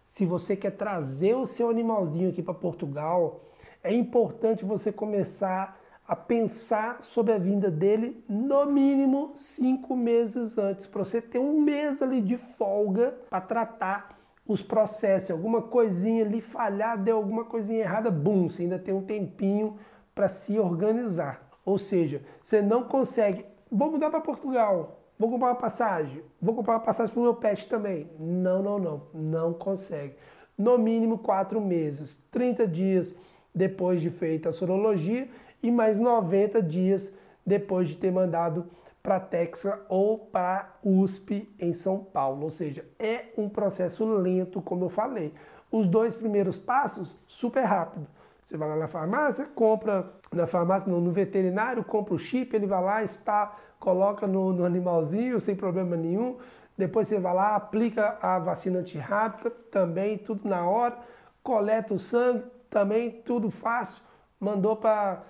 se 0.07 0.25
você 0.25 0.55
quer 0.55 0.71
trazer 0.71 1.35
o 1.35 1.45
seu 1.45 1.69
animalzinho 1.69 2.29
aqui 2.29 2.41
para 2.41 2.55
Portugal, 2.55 3.45
é 3.83 3.93
importante 3.93 4.65
você 4.65 4.91
começar 4.91 5.79
a 6.07 6.15
pensar 6.15 7.03
sobre 7.03 7.33
a 7.33 7.37
vinda 7.37 7.69
dele 7.69 8.23
no 8.27 8.65
mínimo 8.65 9.31
cinco 9.35 9.95
meses 9.95 10.57
antes, 10.57 10.87
para 10.87 11.05
você 11.05 11.21
ter 11.21 11.37
um 11.37 11.61
mês 11.61 12.01
ali 12.01 12.19
de 12.19 12.35
folga 12.35 13.15
para 13.29 13.39
tratar 13.41 14.19
os 14.47 14.61
processos. 14.61 15.29
Alguma 15.29 15.61
coisinha 15.61 16.25
ali 16.25 16.41
falhar, 16.41 16.97
deu 16.97 17.17
alguma 17.17 17.45
coisinha 17.45 17.81
errada, 17.81 18.09
bum, 18.09 18.49
você 18.49 18.63
ainda 18.63 18.79
tem 18.79 18.93
um 18.93 19.03
tempinho 19.03 19.77
para 20.15 20.27
se 20.27 20.57
organizar. 20.57 21.47
Ou 21.63 21.77
seja, 21.77 22.23
você 22.41 22.59
não 22.59 22.83
consegue, 22.83 23.45
vou 23.71 23.91
mudar 23.91 24.09
para 24.09 24.19
Portugal, 24.19 25.03
vou 25.17 25.29
comprar 25.29 25.49
uma 25.49 25.55
passagem, 25.55 26.23
vou 26.41 26.55
comprar 26.55 26.73
uma 26.73 26.79
passagem 26.79 27.13
para 27.13 27.19
o 27.19 27.23
meu 27.23 27.35
pet 27.35 27.69
também. 27.69 28.09
Não, 28.17 28.63
não, 28.63 28.79
não, 28.79 29.01
não 29.13 29.53
consegue. 29.53 30.15
No 30.57 30.75
mínimo 30.79 31.19
quatro 31.19 31.61
meses, 31.61 32.15
30 32.31 32.65
dias 32.65 33.15
depois 33.53 34.01
de 34.01 34.09
feita 34.09 34.49
a 34.49 34.51
sorologia 34.51 35.27
e 35.61 35.71
mais 35.71 35.99
90 35.99 36.61
dias 36.61 37.11
depois 37.45 37.89
de 37.89 37.95
ter 37.95 38.11
mandado 38.11 38.67
para 39.01 39.19
Texas 39.19 39.79
ou 39.87 40.17
para 40.17 40.75
USP 40.83 41.49
em 41.59 41.73
São 41.73 41.99
Paulo. 41.99 42.43
Ou 42.43 42.49
seja, 42.49 42.85
é 42.99 43.25
um 43.37 43.49
processo 43.49 44.05
lento, 44.05 44.61
como 44.61 44.85
eu 44.85 44.89
falei. 44.89 45.33
Os 45.71 45.87
dois 45.87 46.13
primeiros 46.13 46.57
passos, 46.57 47.17
super 47.25 47.63
rápido. 47.63 48.07
Você 48.45 48.57
vai 48.57 48.67
lá 48.67 48.75
na 48.75 48.87
farmácia, 48.87 49.45
compra 49.53 50.11
na 50.31 50.47
farmácia, 50.47 50.91
não, 50.91 50.99
no 50.99 51.11
veterinário, 51.11 51.83
compra 51.83 52.15
o 52.15 52.19
chip, 52.19 52.55
ele 52.55 52.65
vai 52.65 52.83
lá, 52.83 53.03
está, 53.03 53.55
coloca 53.79 54.25
no, 54.27 54.51
no 54.51 54.65
animalzinho 54.65 55.39
sem 55.39 55.55
problema 55.55 55.95
nenhum. 55.95 56.37
Depois 56.77 57.07
você 57.07 57.19
vai 57.19 57.33
lá, 57.33 57.55
aplica 57.55 58.17
a 58.21 58.39
vacina 58.39 58.79
antirrábica, 58.79 59.51
também 59.71 60.17
tudo 60.17 60.47
na 60.47 60.67
hora, 60.67 60.97
coleta 61.43 61.93
o 61.93 61.99
sangue, 61.99 62.43
também 62.69 63.11
tudo 63.11 63.49
fácil. 63.49 64.01
Mandou 64.39 64.75
para. 64.75 65.23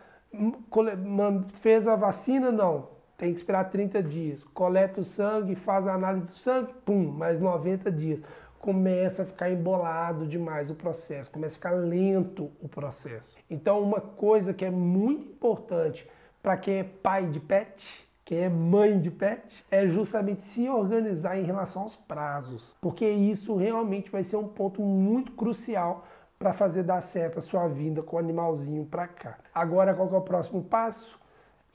Fez 1.53 1.88
a 1.88 1.96
vacina? 1.96 2.51
Não. 2.51 2.89
Tem 3.17 3.34
que 3.34 3.39
esperar 3.39 3.65
30 3.65 4.01
dias. 4.01 4.43
Coleta 4.43 5.01
o 5.01 5.03
sangue, 5.03 5.55
faz 5.55 5.88
a 5.88 5.93
análise 5.93 6.27
do 6.27 6.38
sangue, 6.38 6.74
pum, 6.86 7.12
mais 7.12 7.39
90 7.39 7.91
dias. 7.91 8.22
Começa 8.60 9.24
a 9.24 9.25
ficar 9.25 9.50
embolado 9.50 10.27
demais 10.27 10.69
o 10.69 10.75
processo, 10.75 11.31
começa 11.31 11.55
a 11.55 11.58
ficar 11.58 11.72
lento 11.72 12.51
o 12.62 12.67
processo. 12.67 13.38
Então, 13.50 13.81
uma 13.81 14.01
coisa 14.01 14.53
que 14.53 14.65
é 14.65 14.69
muito 14.69 15.25
importante 15.25 16.10
para 16.41 16.58
quem 16.58 16.79
é 16.79 16.84
pai 16.84 17.25
de 17.25 17.39
pet, 17.39 18.08
quem 18.24 18.39
é 18.39 18.50
mãe 18.50 19.00
de 19.00 19.10
pet, 19.10 19.65
é 19.72 19.88
justamente 19.88 20.43
se 20.43 20.69
organizar 20.69 21.38
em 21.38 21.43
relação 21.43 21.84
aos 21.84 21.96
prazos, 21.96 22.75
porque 22.79 23.10
isso 23.10 23.55
realmente 23.55 24.10
vai 24.12 24.24
ser 24.24 24.36
um 24.38 24.48
ponto 24.48 24.81
muito 24.81 25.31
crucial 25.31 26.05
para 26.39 26.53
fazer 26.53 26.84
dar 26.84 27.01
certo 27.01 27.38
a 27.38 27.41
sua 27.41 27.67
vinda 27.67 28.01
com 28.01 28.15
o 28.15 28.19
animalzinho 28.19 28.86
para 28.86 29.05
cá. 29.05 29.38
Agora, 29.53 29.93
qual 29.93 30.10
é 30.13 30.17
o 30.17 30.22
próximo 30.22 30.63
passo? 30.63 31.19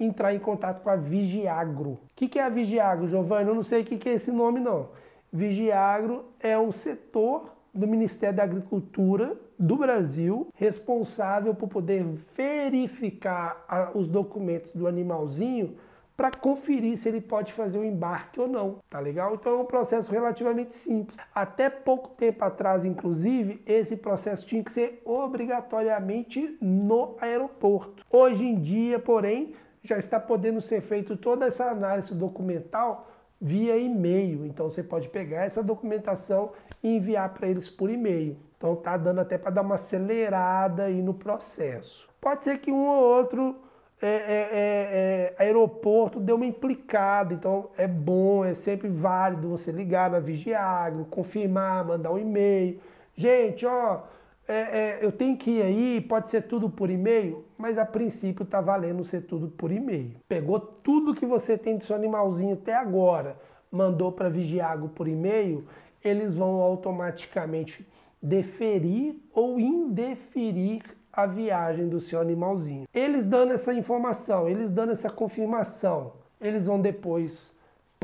Entrar 0.00 0.34
em 0.34 0.38
contato 0.38 0.82
com 0.82 0.88
a 0.88 0.96
Vigiagro. 0.96 1.90
O 1.90 2.00
que 2.16 2.38
é 2.38 2.42
a 2.42 2.48
Vigiagro, 2.48 3.06
Giovanni? 3.06 3.48
Eu 3.48 3.54
não 3.54 3.62
sei 3.62 3.82
o 3.82 3.84
que 3.84 4.08
é 4.08 4.14
esse 4.14 4.32
nome, 4.32 4.58
não. 4.58 4.88
Vigiagro 5.30 6.24
é 6.40 6.58
um 6.58 6.72
setor 6.72 7.54
do 7.74 7.86
Ministério 7.86 8.36
da 8.36 8.42
Agricultura 8.42 9.36
do 9.58 9.76
Brasil 9.76 10.48
responsável 10.54 11.54
por 11.54 11.68
poder 11.68 12.02
verificar 12.34 13.92
os 13.94 14.08
documentos 14.08 14.70
do 14.72 14.86
animalzinho 14.86 15.76
para 16.16 16.30
conferir 16.30 16.96
se 16.96 17.08
ele 17.08 17.20
pode 17.20 17.52
fazer 17.52 17.78
o 17.78 17.84
embarque 17.84 18.40
ou 18.40 18.46
não, 18.46 18.78
tá 18.88 19.00
legal? 19.00 19.34
Então 19.34 19.58
é 19.58 19.62
um 19.62 19.64
processo 19.64 20.12
relativamente 20.12 20.74
simples. 20.74 21.18
Até 21.34 21.68
pouco 21.68 22.10
tempo 22.10 22.44
atrás, 22.44 22.84
inclusive, 22.84 23.62
esse 23.66 23.96
processo 23.96 24.46
tinha 24.46 24.62
que 24.62 24.70
ser 24.70 25.02
obrigatoriamente 25.04 26.56
no 26.60 27.16
aeroporto. 27.20 28.04
Hoje 28.10 28.44
em 28.44 28.60
dia, 28.60 28.98
porém, 28.98 29.54
já 29.82 29.98
está 29.98 30.18
podendo 30.20 30.60
ser 30.60 30.80
feito 30.80 31.16
toda 31.16 31.46
essa 31.46 31.70
análise 31.70 32.14
documental 32.14 33.10
via 33.40 33.76
e-mail. 33.76 34.46
Então 34.46 34.68
você 34.68 34.82
pode 34.82 35.08
pegar 35.08 35.44
essa 35.44 35.62
documentação 35.62 36.52
e 36.82 36.96
enviar 36.96 37.34
para 37.34 37.48
eles 37.48 37.68
por 37.68 37.90
e-mail. 37.90 38.38
Então 38.56 38.76
tá 38.76 38.96
dando 38.96 39.20
até 39.20 39.36
para 39.36 39.50
dar 39.50 39.62
uma 39.62 39.74
acelerada 39.74 40.84
aí 40.84 41.02
no 41.02 41.12
processo. 41.12 42.08
Pode 42.20 42.44
ser 42.44 42.58
que 42.58 42.72
um 42.72 42.86
ou 42.86 43.02
outro 43.02 43.56
é, 44.02 44.06
é, 44.06 44.10
é, 44.10 45.34
é, 45.38 45.42
aeroporto 45.42 46.20
deu 46.20 46.36
uma 46.36 46.44
implicada, 46.44 47.32
então 47.32 47.70
é 47.76 47.86
bom, 47.86 48.44
é 48.44 48.54
sempre 48.54 48.88
válido 48.88 49.48
você 49.48 49.72
ligar 49.72 50.10
na 50.10 50.18
Vigiagro, 50.18 51.06
confirmar, 51.06 51.84
mandar 51.84 52.10
um 52.10 52.18
e-mail. 52.18 52.80
Gente, 53.16 53.64
ó, 53.64 54.02
é, 54.46 54.54
é, 54.54 54.98
eu 55.00 55.10
tenho 55.10 55.36
que 55.36 55.52
ir 55.52 55.62
aí, 55.62 56.00
pode 56.02 56.28
ser 56.28 56.42
tudo 56.42 56.68
por 56.68 56.90
e-mail, 56.90 57.44
mas 57.56 57.78
a 57.78 57.86
princípio 57.86 58.44
tá 58.44 58.60
valendo 58.60 59.02
ser 59.04 59.22
tudo 59.22 59.48
por 59.48 59.72
e-mail. 59.72 60.16
Pegou 60.28 60.60
tudo 60.60 61.14
que 61.14 61.24
você 61.24 61.56
tem 61.56 61.78
do 61.78 61.84
seu 61.84 61.96
animalzinho 61.96 62.54
até 62.54 62.74
agora, 62.74 63.38
mandou 63.70 64.12
para 64.12 64.28
Vigiago 64.28 64.88
por 64.88 65.08
e-mail, 65.08 65.64
eles 66.04 66.34
vão 66.34 66.60
automaticamente 66.60 67.88
deferir 68.22 69.16
ou 69.32 69.58
indeferir 69.58 70.82
a 71.16 71.26
viagem 71.26 71.88
do 71.88 72.00
seu 72.00 72.20
animalzinho. 72.20 72.86
Eles 72.92 73.26
dando 73.26 73.52
essa 73.52 73.72
informação, 73.72 74.48
eles 74.48 74.70
dando 74.70 74.92
essa 74.92 75.10
confirmação, 75.10 76.14
eles 76.40 76.66
vão 76.66 76.80
depois, 76.80 77.54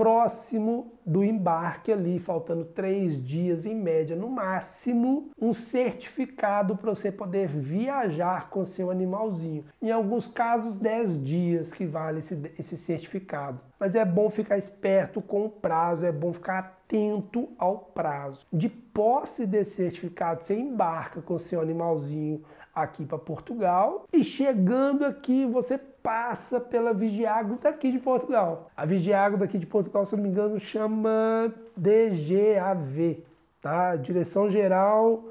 próximo 0.01 0.93
do 1.05 1.23
embarque 1.23 1.93
ali, 1.93 2.19
faltando 2.19 2.65
três 2.65 3.23
dias 3.23 3.67
em 3.67 3.75
média 3.75 4.17
no 4.17 4.31
máximo, 4.31 5.31
um 5.39 5.53
certificado 5.53 6.75
para 6.75 6.95
você 6.95 7.13
poder 7.13 7.49
viajar 7.49 8.49
com 8.49 8.65
seu 8.65 8.91
animalzinho. 8.91 9.65
Em 9.83 9.91
alguns 9.91 10.27
casos, 10.27 10.77
10 10.77 11.23
dias 11.23 11.73
que 11.73 11.85
vale 11.85 12.21
esse, 12.21 12.41
esse 12.59 12.79
certificado. 12.79 13.61
Mas 13.79 13.95
é 13.95 14.05
bom 14.05 14.31
ficar 14.31 14.57
esperto 14.57 15.21
com 15.21 15.45
o 15.45 15.51
prazo, 15.51 16.07
é 16.07 16.13
bom 16.13 16.33
ficar 16.33 16.59
atento 16.59 17.51
ao 17.59 17.77
prazo. 17.79 18.41
De 18.53 18.69
posse 18.69 19.47
desse 19.47 19.77
certificado, 19.77 20.43
você 20.43 20.59
embarca 20.59 21.21
com 21.21 21.39
seu 21.39 21.61
animalzinho 21.61 22.43
aqui 22.75 23.05
para 23.05 23.19
Portugal 23.19 24.07
e 24.13 24.23
chegando 24.23 25.05
aqui 25.05 25.47
você 25.47 25.79
passa 25.79 26.61
pela 26.61 26.95
Vigiago 26.95 27.59
daqui 27.61 27.93
de 27.93 27.99
Portugal. 27.99 28.71
A 28.77 28.85
Vigiago 28.87 29.37
daqui 29.37 29.59
de 29.59 29.67
Portugal, 29.67 30.05
se 30.05 30.17
não 30.17 30.23
me 30.23 30.29
engano, 30.29 30.59
chama 30.59 31.53
DGAV, 31.77 33.23
tá? 33.61 33.97
Direção 33.97 34.49
Geral 34.49 35.25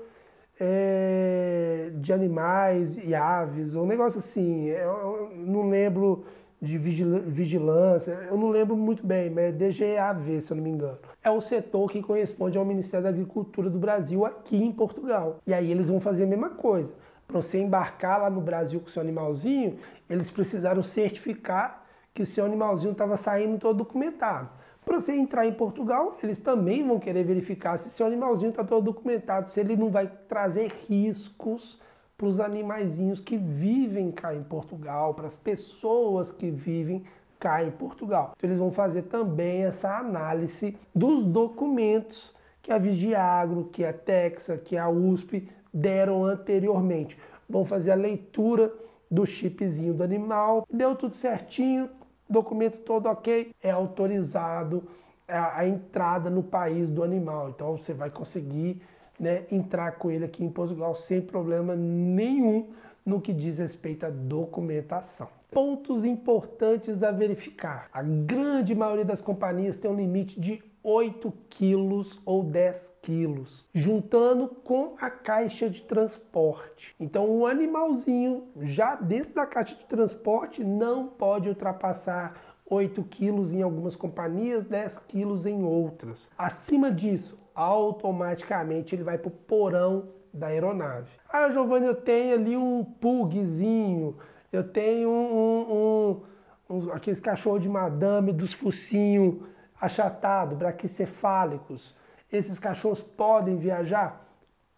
é, 0.60 1.92
de 1.96 2.14
Animais 2.14 2.98
e 3.04 3.16
Aves, 3.16 3.76
um 3.76 3.86
negócio 3.86 4.20
assim. 4.20 4.66
Eu 4.66 5.32
não 5.36 5.70
lembro 5.70 6.26
de 6.62 6.78
vigilância, 6.78 8.12
eu 8.30 8.38
não 8.38 8.50
lembro 8.50 8.76
muito 8.76 9.06
bem, 9.08 9.30
mas 9.30 9.46
é 9.46 9.52
DGAV, 9.52 10.42
se 10.42 10.52
eu 10.52 10.58
não 10.58 10.64
me 10.64 10.70
engano. 10.70 10.98
É 11.24 11.32
o 11.32 11.40
setor 11.40 11.90
que 11.90 12.02
corresponde 12.02 12.58
ao 12.58 12.66
Ministério 12.66 13.06
da 13.06 13.10
Agricultura 13.10 13.70
do 13.70 13.80
Brasil 13.80 14.26
aqui 14.26 14.62
em 14.62 14.72
Portugal. 14.72 15.38
E 15.48 15.54
aí 15.54 15.72
eles 15.72 15.88
vão 15.88 16.02
fazer 16.02 16.26
a 16.26 16.28
mesma 16.28 16.50
coisa 16.50 16.94
para 17.30 17.44
você 17.44 17.60
embarcar 17.60 18.20
lá 18.20 18.30
no 18.30 18.42
Brasil 18.42 18.80
com 18.80 18.90
seu 18.90 19.04
animalzinho, 19.04 19.78
eles 20.10 20.32
precisaram 20.32 20.82
certificar 20.82 21.86
que 22.12 22.24
o 22.24 22.26
seu 22.26 22.44
animalzinho 22.44 22.92
estava 22.92 23.16
saindo 23.16 23.60
todo 23.60 23.78
documentado. 23.78 24.50
Para 24.84 25.00
você 25.00 25.14
entrar 25.14 25.46
em 25.46 25.54
Portugal, 25.54 26.18
eles 26.24 26.40
também 26.40 26.86
vão 26.86 26.98
querer 26.98 27.24
verificar 27.24 27.78
se 27.78 27.92
seu 27.92 28.08
animalzinho 28.08 28.50
está 28.50 28.64
todo 28.64 28.86
documentado, 28.86 29.48
se 29.48 29.60
ele 29.60 29.76
não 29.76 29.92
vai 29.92 30.12
trazer 30.28 30.72
riscos 30.90 31.80
para 32.18 32.26
os 32.26 32.40
animaizinhos 32.40 33.22
que 33.22 33.38
vivem 33.38 34.12
cá 34.12 34.34
em 34.34 34.42
Portugal, 34.42 35.14
para 35.14 35.28
as 35.28 35.38
pessoas 35.38 36.32
que 36.32 36.50
vivem 36.50 37.04
cá 37.40 37.64
em 37.64 37.70
Portugal. 37.70 38.34
Então, 38.36 38.50
eles 38.50 38.58
vão 38.58 38.72
fazer 38.72 39.04
também 39.04 39.66
essa 39.66 39.96
análise 40.00 40.76
dos 40.96 41.24
documentos 41.26 42.34
que 42.64 42.72
a 42.72 42.80
Vigiagro, 42.80 43.70
que 43.72 43.86
a 43.86 43.94
Texa, 43.94 44.58
que 44.58 44.76
a 44.76 44.90
USP 44.90 45.48
deram 45.74 46.26
anteriormente. 46.26 47.18
Vão 47.48 47.66
fazer 47.66 47.92
a 47.92 47.96
leitura 47.96 48.72
do 49.10 49.26
chipzinho 49.26 49.94
do 49.94 50.04
animal, 50.04 50.68
deu 50.72 50.96
tudo 50.96 51.14
certinho, 51.14 51.90
documento 52.30 52.78
todo 52.80 53.08
ok, 53.08 53.54
é 53.62 53.72
autorizado 53.72 54.84
a, 55.28 55.60
a 55.60 55.68
entrada 55.68 56.30
no 56.30 56.44
país 56.44 56.90
do 56.90 57.04
animal. 57.04 57.50
Então 57.50 57.78
você 57.78 57.94
vai 57.94 58.10
conseguir 58.10 58.82
né, 59.20 59.46
entrar 59.52 59.94
com 59.94 60.12
ele 60.12 60.26
aqui 60.26 60.44
em 60.44 60.50
Portugal 60.50 60.96
sem 60.96 61.22
problema 61.22 61.76
nenhum 61.76 62.70
no 63.06 63.20
que 63.20 63.34
diz 63.34 63.58
respeito 63.58 64.06
à 64.06 64.10
documentação. 64.10 65.28
Pontos 65.52 66.04
importantes 66.04 67.02
a 67.02 67.10
verificar. 67.12 67.90
A 67.92 68.04
grande 68.04 68.76
maioria 68.76 69.04
das 69.04 69.20
companhias 69.20 69.78
tem 69.78 69.90
um 69.90 69.96
limite 69.96 70.40
de 70.40 70.64
8 70.84 71.32
quilos 71.50 72.20
ou 72.26 72.44
10 72.44 72.96
quilos, 73.02 73.68
juntando 73.74 74.48
com 74.48 74.96
a 75.00 75.10
caixa 75.10 75.70
de 75.70 75.82
transporte. 75.82 76.96
Então, 77.00 77.30
um 77.30 77.46
animalzinho 77.46 78.48
já 78.62 78.96
dentro 78.96 79.34
da 79.34 79.46
caixa 79.46 79.76
de 79.76 79.86
transporte 79.86 80.64
não 80.64 81.08
pode 81.08 81.50
ultrapassar 81.50 82.58
8 82.66 83.04
quilos 83.04 83.52
em 83.52 83.62
algumas 83.62 83.96
companhias, 83.96 84.66
10 84.66 85.00
quilos 85.00 85.46
em 85.46 85.64
outras. 85.64 86.30
Acima 86.38 86.92
disso, 86.92 87.38
automaticamente 87.54 88.96
ele 88.96 89.04
vai 89.04 89.18
para 89.18 89.28
o 89.28 89.32
porão 89.32 90.10
da 90.34 90.48
aeronave. 90.48 91.10
Ah, 91.28 91.50
Giovanni, 91.50 91.88
eu 91.88 91.96
tenho 91.96 92.36
ali 92.36 92.56
um 92.56 92.84
pugzinho, 92.84 94.16
eu 94.52 94.64
tenho 94.64 95.10
um, 95.10 96.22
um, 96.70 96.78
um, 96.78 96.92
aqueles 96.94 97.20
cachorros 97.20 97.62
de 97.62 97.70
madame 97.70 98.32
dos 98.32 98.54
focinhos 98.54 99.38
achatado, 99.80 100.56
braquicefálicos. 100.56 101.96
Esses 102.32 102.60
cachorros 102.60 103.02
podem 103.02 103.58
viajar? 103.58 104.28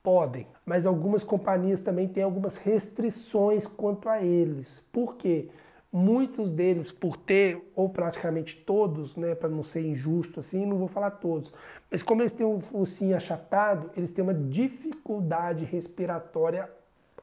Podem, 0.04 0.48
mas 0.66 0.86
algumas 0.86 1.24
companhias 1.24 1.82
também 1.82 2.08
têm 2.08 2.24
algumas 2.24 2.58
restrições 2.58 3.68
quanto 3.68 4.10
a 4.10 4.22
eles. 4.22 4.84
Por 4.92 5.16
quê? 5.16 5.50
Muitos 5.94 6.50
deles, 6.50 6.90
por 6.92 7.18
ter, 7.18 7.72
ou 7.76 7.90
praticamente 7.90 8.56
todos, 8.56 9.16
né, 9.16 9.36
para 9.36 9.50
não 9.50 9.62
ser 9.62 9.86
injusto 9.86 10.40
assim, 10.40 10.66
não 10.66 10.78
vou 10.78 10.88
falar 10.88 11.12
todos, 11.12 11.54
mas 11.92 12.02
como 12.02 12.22
eles 12.22 12.32
têm 12.32 12.46
um 12.46 12.62
focinho 12.62 13.16
achatado, 13.16 13.92
eles 13.96 14.12
têm 14.12 14.24
uma 14.24 14.34
dificuldade 14.34 15.66
respiratória 15.66 16.70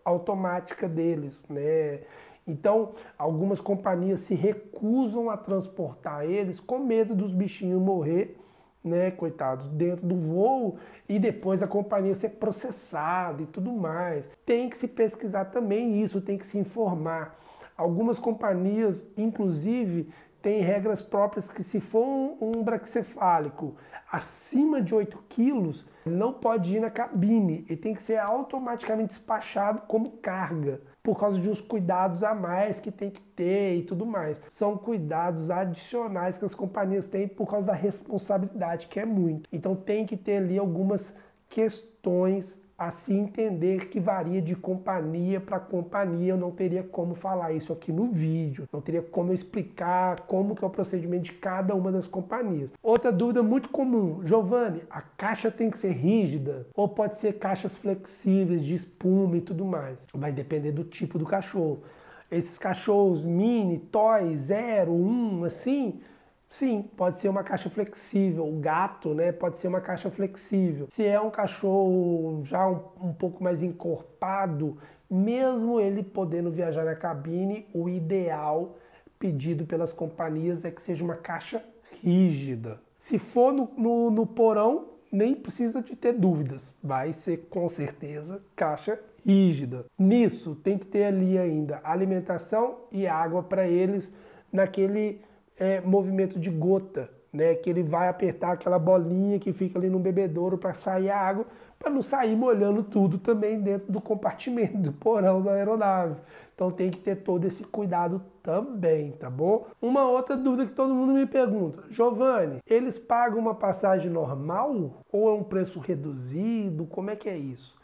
automática 0.04 0.88
deles, 0.88 1.44
né? 1.49 2.00
Então, 2.49 2.95
algumas 3.19 3.61
companhias 3.61 4.21
se 4.21 4.35
recusam 4.35 5.28
a 5.28 5.37
transportar 5.37 6.25
eles 6.25 6.59
com 6.59 6.78
medo 6.78 7.14
dos 7.14 7.31
bichinhos 7.31 7.81
morrer, 7.81 8.40
né, 8.83 9.11
coitados, 9.11 9.69
dentro 9.71 10.07
do 10.07 10.17
voo 10.17 10.78
e 11.07 11.19
depois 11.19 11.62
a 11.62 11.67
companhia 11.67 12.14
ser 12.14 12.31
processada 12.31 13.43
e 13.43 13.47
tudo 13.47 13.71
mais. 13.73 14.31
Tem 14.47 14.71
que 14.71 14.78
se 14.78 14.88
pesquisar 14.88 15.47
também 15.47 16.00
isso, 16.02 16.23
tem 16.23 16.38
que 16.38 16.47
se 16.47 16.59
informar. 16.59 17.38
Algumas 17.76 18.19
companhias, 18.19 19.12
inclusive, 19.17 20.09
têm 20.40 20.62
regras 20.62 21.02
próprias 21.02 21.50
que 21.50 21.62
se 21.62 21.81
for 21.81 22.05
um, 22.05 22.37
um 22.40 22.62
braquicefálico 22.62 23.76
acima 24.11 24.81
de 24.81 24.95
8 24.95 25.19
quilos, 25.28 25.85
não 26.07 26.33
pode 26.33 26.76
ir 26.76 26.81
na 26.81 26.90
cabine, 26.90 27.67
ele 27.69 27.76
tem 27.76 27.95
que 27.95 28.02
ser 28.02 28.17
automaticamente 28.17 29.11
despachado 29.11 29.83
como 29.83 30.12
carga 30.12 30.81
por 31.09 31.19
causa 31.19 31.41
de 31.41 31.49
uns 31.49 31.59
cuidados 31.59 32.23
a 32.23 32.35
mais 32.35 32.79
que 32.79 32.91
tem 32.91 33.09
que 33.09 33.23
ter 33.23 33.77
e 33.77 33.83
tudo 33.83 34.05
mais. 34.05 34.37
São 34.50 34.77
cuidados 34.77 35.50
adicionais 35.50 36.37
que 36.37 36.45
as 36.45 36.55
companhias 36.55 37.07
têm 37.07 37.27
por 37.27 37.49
causa 37.49 37.65
da 37.65 37.73
responsabilidade, 37.73 38.88
que 38.88 39.00
é 39.00 39.07
muito. 39.07 39.49
Então 39.50 39.75
tem 39.75 40.05
que 40.05 40.19
ter 40.19 40.37
ali 40.37 40.59
algumas 40.59 41.17
questões 41.49 42.61
a 42.78 42.92
se 42.92 43.12
entender 43.12 43.88
que 43.88 43.99
varia 43.99 44.40
de 44.40 44.54
companhia 44.54 45.40
para 45.40 45.58
companhia. 45.58 46.30
Eu 46.30 46.37
não 46.37 46.52
teria 46.52 46.85
como 46.85 47.12
falar 47.16 47.52
isso 47.52 47.73
aqui 47.73 47.90
no 47.90 48.06
vídeo, 48.06 48.68
não 48.73 48.80
teria 48.80 49.02
como 49.02 49.32
explicar 49.32 50.20
como 50.20 50.54
que 50.54 50.62
é 50.62 50.66
o 50.66 50.70
procedimento 50.70 51.25
de 51.25 51.32
cada 51.32 51.75
uma 51.75 51.90
das 51.90 52.06
companhias. 52.06 52.73
Outra 52.80 53.11
dúvida 53.11 53.42
muito 53.42 53.68
comum, 53.70 54.25
Giovanni, 54.25 54.82
a 54.88 55.00
caixa 55.00 55.50
tem 55.50 55.68
que 55.68 55.76
ser 55.76 55.90
rígida 55.90 56.68
ou 56.76 56.88
pode 56.88 57.18
ser 57.18 57.32
caixas 57.38 57.75
flexíveis 57.75 58.64
de 58.64 58.76
espuma 58.76 59.37
e 59.37 59.40
tudo 59.40 59.64
mais? 59.64 60.06
Vai 60.14 60.30
depender 60.30 60.70
do 60.70 60.85
tipo 60.85 61.18
do 61.18 61.26
cachorro. 61.26 61.82
Esses 62.30 62.58
cachorros 62.58 63.25
mini, 63.25 63.78
toy, 63.78 64.37
zero, 64.37 64.92
um, 64.92 65.44
assim, 65.44 66.00
Sim, 66.49 66.83
pode 66.97 67.21
ser 67.21 67.28
uma 67.28 67.45
caixa 67.45 67.69
flexível. 67.69 68.49
O 68.49 68.59
gato, 68.59 69.14
né, 69.14 69.33
pode 69.33 69.59
ser 69.59 69.69
uma 69.69 69.81
caixa 69.81 70.11
flexível. 70.11 70.87
Se 70.90 71.05
é 71.05 71.21
um 71.21 71.31
cachorro 71.31 72.43
já 72.45 72.67
um, 72.67 72.81
um 73.00 73.12
pouco 73.12 73.45
mais 73.45 73.62
encorpado, 73.62 74.78
mesmo 75.11 75.78
ele 75.78 76.02
podendo 76.02 76.50
viajar 76.50 76.85
na 76.85 76.95
cabine, 76.95 77.67
o 77.75 77.88
ideal 77.88 78.76
pedido 79.19 79.67
pelas 79.67 79.93
companhias 79.93 80.64
é 80.64 80.71
que 80.71 80.81
seja 80.81 81.05
uma 81.05 81.17
caixa 81.17 81.63
rígida. 82.02 82.80
Se 82.99 83.19
for 83.19 83.52
no, 83.52 83.71
no, 83.76 84.11
no 84.11 84.26
porão, 84.26 84.89
nem 85.11 85.34
precisa 85.34 85.82
de 85.82 85.97
ter 85.97 86.13
dúvidas. 86.13 86.75
Vai 86.82 87.13
ser 87.13 87.49
com 87.50 87.69
certeza 87.69 88.43
caixa 88.54 88.99
rígida. 89.25 89.87
Nisso 89.99 90.54
tem 90.54 90.78
que 90.78 90.87
ter 90.87 91.04
ali 91.04 91.39
ainda 91.39 91.80
alimentação 91.84 92.78
e 92.91 93.06
água 93.06 93.43
para 93.43 93.67
eles 93.67 94.13
naquele 94.52 95.21
é, 95.58 95.80
movimento 95.80 96.38
de 96.38 96.50
gota, 96.50 97.10
né? 97.32 97.54
Que 97.54 97.71
ele 97.71 97.82
vai 97.82 98.08
apertar 98.08 98.52
aquela 98.52 98.78
bolinha 98.78 99.38
que 99.38 99.52
fica 99.52 99.78
ali 99.78 99.90
no 99.90 99.99
bebedouro 99.99 100.56
para 100.56 100.75
sair 100.75 101.10
a 101.10 101.18
água, 101.18 101.47
para 101.78 101.90
não 101.90 102.02
sair 102.02 102.34
molhando 102.34 102.82
tudo 102.82 103.18
também 103.18 103.60
dentro 103.60 103.92
do 103.92 104.00
compartimento, 104.00 104.76
do 104.78 104.92
porão 104.92 105.42
da 105.42 105.52
aeronave. 105.52 106.16
Então 106.54 106.71
tem 106.71 106.90
que 106.90 106.99
ter 106.99 107.16
todo 107.16 107.44
esse 107.44 107.62
cuidado 107.62 108.21
também, 108.42 109.12
tá 109.12 109.30
bom? 109.30 109.66
Uma 109.80 110.08
outra 110.08 110.36
dúvida 110.36 110.66
que 110.66 110.75
todo 110.75 110.92
mundo 110.92 111.12
me 111.12 111.26
pergunta: 111.26 111.84
Giovanni, 111.88 112.60
eles 112.66 112.99
pagam 112.99 113.38
uma 113.38 113.54
passagem 113.54 114.10
normal 114.10 115.04
ou 115.12 115.28
é 115.28 115.34
um 115.34 115.44
preço 115.44 115.78
reduzido? 115.78 116.84
Como 116.86 117.10
é 117.10 117.16
que 117.16 117.28
é 117.28 117.36
isso? 117.36 117.76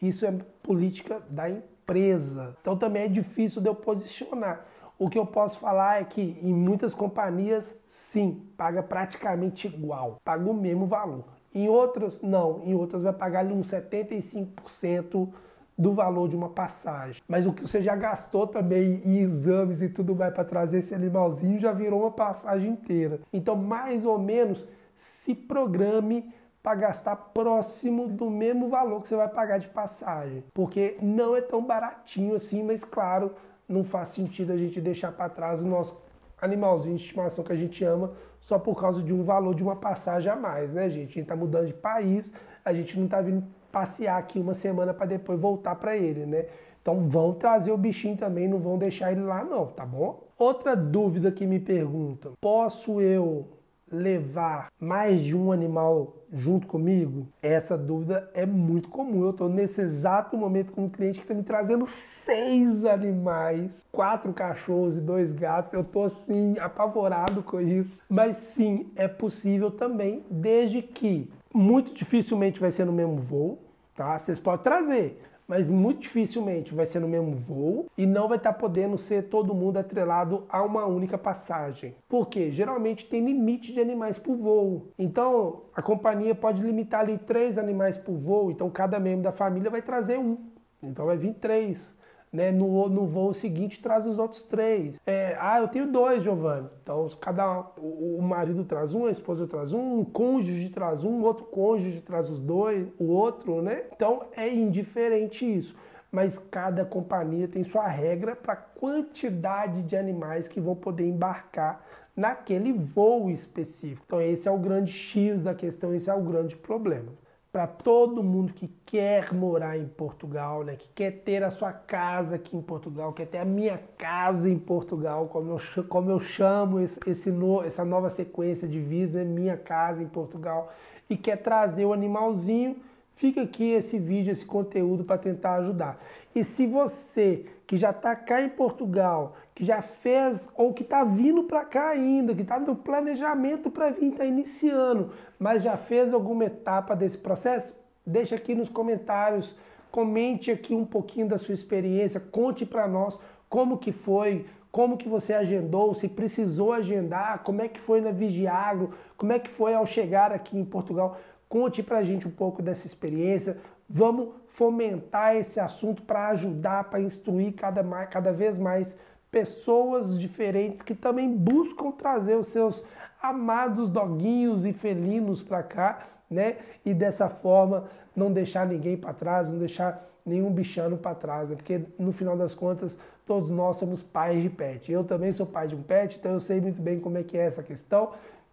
Isso 0.00 0.24
é 0.24 0.32
política 0.62 1.22
da 1.28 1.50
empresa. 1.50 2.56
Então 2.60 2.76
também 2.76 3.02
é 3.02 3.08
difícil 3.08 3.60
de 3.60 3.68
eu 3.68 3.74
posicionar. 3.74 4.64
O 4.98 5.10
que 5.10 5.18
eu 5.18 5.26
posso 5.26 5.58
falar 5.58 6.00
é 6.00 6.04
que 6.04 6.38
em 6.40 6.52
muitas 6.52 6.94
companhias, 6.94 7.78
sim, 7.86 8.46
paga 8.56 8.82
praticamente 8.82 9.66
igual, 9.66 10.20
paga 10.24 10.48
o 10.48 10.54
mesmo 10.54 10.86
valor. 10.86 11.24
Em 11.52 11.68
outras, 11.68 12.20
não. 12.22 12.62
Em 12.64 12.74
outras 12.74 13.02
vai 13.02 13.12
pagar 13.12 13.40
ali 13.40 13.52
uns 13.52 13.68
75% 13.68 15.28
do 15.76 15.92
valor 15.92 16.28
de 16.28 16.36
uma 16.36 16.48
passagem. 16.48 17.22
Mas 17.28 17.46
o 17.46 17.52
que 17.52 17.62
você 17.62 17.82
já 17.82 17.96
gastou 17.96 18.46
também 18.46 19.02
em 19.04 19.18
exames 19.18 19.82
e 19.82 19.88
tudo 19.88 20.14
vai 20.14 20.30
para 20.30 20.44
trazer 20.44 20.78
esse 20.78 20.94
animalzinho 20.94 21.58
já 21.58 21.72
virou 21.72 22.02
uma 22.02 22.10
passagem 22.10 22.70
inteira. 22.70 23.20
Então, 23.32 23.56
mais 23.56 24.04
ou 24.04 24.18
menos, 24.18 24.66
se 24.94 25.34
programe 25.34 26.32
para 26.62 26.76
gastar 26.76 27.16
próximo 27.16 28.08
do 28.08 28.30
mesmo 28.30 28.68
valor 28.68 29.02
que 29.02 29.08
você 29.08 29.16
vai 29.16 29.28
pagar 29.28 29.58
de 29.58 29.68
passagem, 29.68 30.42
porque 30.54 30.96
não 31.02 31.36
é 31.36 31.42
tão 31.42 31.62
baratinho 31.62 32.34
assim, 32.34 32.62
mas 32.62 32.82
claro, 32.82 33.32
não 33.68 33.84
faz 33.84 34.10
sentido 34.10 34.52
a 34.52 34.56
gente 34.56 34.80
deixar 34.80 35.12
para 35.12 35.28
trás 35.28 35.60
o 35.60 35.66
nosso 35.66 35.96
animalzinho 36.40 36.96
de 36.96 37.02
estimação 37.02 37.44
que 37.44 37.52
a 37.52 37.56
gente 37.56 37.84
ama 37.84 38.12
só 38.40 38.58
por 38.58 38.78
causa 38.78 39.02
de 39.02 39.12
um 39.12 39.22
valor 39.22 39.54
de 39.54 39.62
uma 39.62 39.76
passagem 39.76 40.30
a 40.30 40.36
mais, 40.36 40.72
né, 40.72 40.88
gente? 40.90 41.10
A 41.10 41.14
gente 41.14 41.20
está 41.20 41.36
mudando 41.36 41.66
de 41.66 41.74
país, 41.74 42.34
a 42.64 42.72
gente 42.74 42.98
não 42.98 43.06
está 43.06 43.20
vindo 43.20 43.42
passear 43.72 44.18
aqui 44.18 44.38
uma 44.38 44.54
semana 44.54 44.92
para 44.92 45.06
depois 45.06 45.40
voltar 45.40 45.74
para 45.76 45.96
ele, 45.96 46.26
né? 46.26 46.46
Então 46.80 47.08
vão 47.08 47.32
trazer 47.32 47.72
o 47.72 47.78
bichinho 47.78 48.16
também, 48.16 48.46
não 48.46 48.58
vão 48.58 48.76
deixar 48.76 49.10
ele 49.10 49.22
lá 49.22 49.42
não, 49.42 49.66
tá 49.66 49.86
bom? 49.86 50.22
Outra 50.38 50.76
dúvida 50.76 51.32
que 51.32 51.46
me 51.46 51.58
perguntam: 51.58 52.34
posso 52.40 53.00
eu 53.00 53.48
levar 53.90 54.72
mais 54.78 55.22
de 55.22 55.36
um 55.36 55.52
animal 55.52 56.16
junto 56.32 56.66
comigo? 56.66 57.28
Essa 57.42 57.76
dúvida 57.76 58.30
é 58.34 58.44
muito 58.44 58.88
comum. 58.88 59.22
Eu 59.22 59.30
estou 59.30 59.48
nesse 59.48 59.80
exato 59.80 60.36
momento 60.36 60.72
com 60.72 60.84
um 60.84 60.88
cliente 60.88 61.18
que 61.18 61.24
está 61.24 61.34
me 61.34 61.42
trazendo 61.42 61.86
seis 61.86 62.84
animais, 62.84 63.84
quatro 63.92 64.32
cachorros 64.32 64.96
e 64.96 65.00
dois 65.00 65.32
gatos. 65.32 65.72
Eu 65.72 65.82
estou 65.82 66.04
assim 66.04 66.58
apavorado 66.58 67.42
com 67.42 67.60
isso. 67.60 68.02
Mas 68.08 68.36
sim, 68.36 68.90
é 68.96 69.06
possível 69.08 69.70
também, 69.70 70.24
desde 70.30 70.82
que 70.82 71.30
muito 71.52 71.94
dificilmente 71.94 72.60
vai 72.60 72.72
ser 72.72 72.84
no 72.84 72.92
mesmo 72.92 73.16
voo, 73.16 73.58
tá? 73.94 74.18
Vocês 74.18 74.38
podem 74.38 74.64
trazer 74.64 75.22
mas 75.46 75.68
muito 75.68 76.00
dificilmente 76.02 76.74
vai 76.74 76.86
ser 76.86 77.00
no 77.00 77.08
mesmo 77.08 77.34
voo 77.34 77.86
e 77.96 78.06
não 78.06 78.28
vai 78.28 78.38
estar 78.38 78.52
tá 78.52 78.58
podendo 78.58 78.96
ser 78.96 79.24
todo 79.24 79.54
mundo 79.54 79.78
atrelado 79.78 80.44
a 80.48 80.62
uma 80.62 80.86
única 80.86 81.18
passagem. 81.18 81.94
Porque 82.08 82.50
geralmente 82.50 83.06
tem 83.06 83.24
limite 83.24 83.72
de 83.72 83.80
animais 83.80 84.18
por 84.18 84.36
voo. 84.36 84.88
Então 84.98 85.62
a 85.74 85.82
companhia 85.82 86.34
pode 86.34 86.62
limitar 86.62 87.00
ali 87.00 87.18
três 87.18 87.58
animais 87.58 87.96
por 87.96 88.16
voo, 88.16 88.50
então 88.50 88.70
cada 88.70 88.98
membro 88.98 89.22
da 89.22 89.32
família 89.32 89.70
vai 89.70 89.82
trazer 89.82 90.18
um. 90.18 90.38
Então 90.82 91.06
vai 91.06 91.16
vir 91.16 91.34
três 91.34 91.96
né? 92.34 92.50
No, 92.50 92.88
no 92.88 93.06
voo 93.06 93.32
seguinte 93.32 93.80
traz 93.80 94.04
os 94.06 94.18
outros 94.18 94.42
três. 94.42 95.00
É, 95.06 95.36
ah, 95.38 95.60
eu 95.60 95.68
tenho 95.68 95.86
dois, 95.86 96.24
Giovanni. 96.24 96.68
Então, 96.82 97.08
cada 97.20 97.60
o, 97.78 98.18
o, 98.18 98.22
marido 98.22 98.64
traz 98.64 98.92
um, 98.92 99.06
a 99.06 99.10
esposa 99.12 99.46
traz 99.46 99.72
um, 99.72 100.00
um 100.00 100.04
cônjuge 100.04 100.68
traz 100.68 101.04
um, 101.04 101.22
outro 101.22 101.44
cônjuge 101.44 102.00
traz 102.00 102.28
os 102.30 102.40
dois, 102.40 102.88
o 102.98 103.04
outro, 103.04 103.62
né? 103.62 103.84
Então 103.94 104.24
é 104.36 104.52
indiferente 104.52 105.46
isso. 105.46 105.76
Mas 106.10 106.36
cada 106.36 106.84
companhia 106.84 107.46
tem 107.46 107.62
sua 107.62 107.86
regra 107.86 108.34
para 108.34 108.56
quantidade 108.56 109.82
de 109.82 109.96
animais 109.96 110.48
que 110.48 110.60
vão 110.60 110.74
poder 110.74 111.06
embarcar 111.06 111.84
naquele 112.16 112.72
voo 112.72 113.30
específico. 113.30 114.02
Então 114.06 114.20
esse 114.20 114.48
é 114.48 114.50
o 114.50 114.58
grande 114.58 114.90
X 114.90 115.42
da 115.42 115.54
questão, 115.54 115.94
esse 115.94 116.10
é 116.10 116.14
o 116.14 116.22
grande 116.22 116.56
problema. 116.56 117.12
Para 117.54 117.68
todo 117.68 118.20
mundo 118.20 118.52
que 118.52 118.68
quer 118.84 119.32
morar 119.32 119.78
em 119.78 119.86
Portugal, 119.86 120.64
né? 120.64 120.74
que 120.74 120.88
quer 120.92 121.12
ter 121.22 121.44
a 121.44 121.50
sua 121.50 121.72
casa 121.72 122.34
aqui 122.34 122.56
em 122.56 122.60
Portugal, 122.60 123.12
quer 123.12 123.28
ter 123.28 123.38
a 123.38 123.44
minha 123.44 123.80
casa 123.96 124.50
em 124.50 124.58
Portugal, 124.58 125.28
como 125.28 125.52
eu, 125.52 125.84
como 125.84 126.10
eu 126.10 126.18
chamo 126.18 126.80
esse, 126.80 126.98
esse 127.08 127.30
no, 127.30 127.62
essa 127.62 127.84
nova 127.84 128.10
sequência 128.10 128.66
de 128.66 128.80
vídeos, 128.80 129.12
né? 129.12 129.22
minha 129.22 129.56
casa 129.56 130.02
em 130.02 130.08
Portugal, 130.08 130.72
e 131.08 131.16
quer 131.16 131.36
trazer 131.36 131.84
o 131.84 131.92
animalzinho, 131.92 132.74
fica 133.14 133.42
aqui 133.42 133.70
esse 133.72 133.98
vídeo, 133.98 134.32
esse 134.32 134.44
conteúdo 134.44 135.04
para 135.04 135.18
tentar 135.18 135.56
ajudar. 135.56 135.98
E 136.34 136.42
se 136.42 136.66
você 136.66 137.46
que 137.66 137.76
já 137.76 137.90
está 137.90 138.14
cá 138.14 138.42
em 138.42 138.48
Portugal, 138.48 139.36
que 139.54 139.64
já 139.64 139.80
fez 139.80 140.50
ou 140.54 140.72
que 140.72 140.82
está 140.82 141.04
vindo 141.04 141.44
para 141.44 141.64
cá 141.64 141.90
ainda, 141.90 142.34
que 142.34 142.42
está 142.42 142.58
no 142.58 142.76
planejamento 142.76 143.70
para 143.70 143.90
vir, 143.90 144.12
está 144.12 144.24
iniciando, 144.24 145.12
mas 145.38 145.62
já 145.62 145.76
fez 145.76 146.12
alguma 146.12 146.44
etapa 146.44 146.94
desse 146.94 147.18
processo, 147.18 147.74
deixa 148.04 148.34
aqui 148.36 148.54
nos 148.54 148.68
comentários, 148.68 149.56
comente 149.90 150.50
aqui 150.50 150.74
um 150.74 150.84
pouquinho 150.84 151.28
da 151.28 151.38
sua 151.38 151.54
experiência, 151.54 152.20
conte 152.20 152.66
para 152.66 152.86
nós 152.86 153.18
como 153.48 153.78
que 153.78 153.92
foi, 153.92 154.44
como 154.70 154.96
que 154.96 155.08
você 155.08 155.32
agendou, 155.32 155.94
se 155.94 156.08
precisou 156.08 156.72
agendar, 156.72 157.44
como 157.44 157.62
é 157.62 157.68
que 157.68 157.78
foi 157.78 158.00
na 158.00 158.10
Vigiagro, 158.10 158.92
como 159.16 159.32
é 159.32 159.38
que 159.38 159.48
foi 159.48 159.72
ao 159.72 159.86
chegar 159.86 160.32
aqui 160.32 160.58
em 160.58 160.64
Portugal. 160.64 161.16
Conte 161.54 161.84
para 161.84 161.98
a 161.98 162.02
gente 162.02 162.26
um 162.26 162.32
pouco 162.32 162.60
dessa 162.60 162.84
experiência. 162.84 163.58
Vamos 163.88 164.30
fomentar 164.48 165.36
esse 165.36 165.60
assunto 165.60 166.02
para 166.02 166.30
ajudar, 166.30 166.90
para 166.90 167.00
instruir 167.00 167.52
cada, 167.52 167.80
cada 168.06 168.32
vez 168.32 168.58
mais 168.58 168.98
pessoas 169.30 170.18
diferentes 170.18 170.82
que 170.82 170.96
também 170.96 171.32
buscam 171.32 171.92
trazer 171.92 172.34
os 172.34 172.48
seus 172.48 172.84
amados 173.22 173.88
doguinhos 173.88 174.64
e 174.64 174.72
felinos 174.72 175.42
para 175.42 175.62
cá, 175.62 176.08
né? 176.28 176.56
E 176.84 176.92
dessa 176.92 177.28
forma 177.28 177.84
não 178.16 178.32
deixar 178.32 178.66
ninguém 178.66 178.96
para 178.96 179.14
trás, 179.14 179.48
não 179.48 179.60
deixar 179.60 180.10
nenhum 180.26 180.50
bichano 180.50 180.98
para 180.98 181.14
trás, 181.14 181.50
né? 181.50 181.54
Porque 181.54 181.82
no 181.96 182.10
final 182.10 182.36
das 182.36 182.52
contas 182.52 182.98
todos 183.24 183.48
nós 183.48 183.76
somos 183.76 184.02
pais 184.02 184.42
de 184.42 184.50
pet. 184.50 184.90
Eu 184.90 185.04
também 185.04 185.30
sou 185.30 185.46
pai 185.46 185.68
de 185.68 185.76
um 185.76 185.82
pet, 185.84 186.16
então 186.18 186.32
eu 186.32 186.40
sei 186.40 186.60
muito 186.60 186.82
bem 186.82 186.98
como 186.98 187.16
é 187.16 187.22
que 187.22 187.38
é 187.38 187.46
essa 187.46 187.62
questão. 187.62 188.10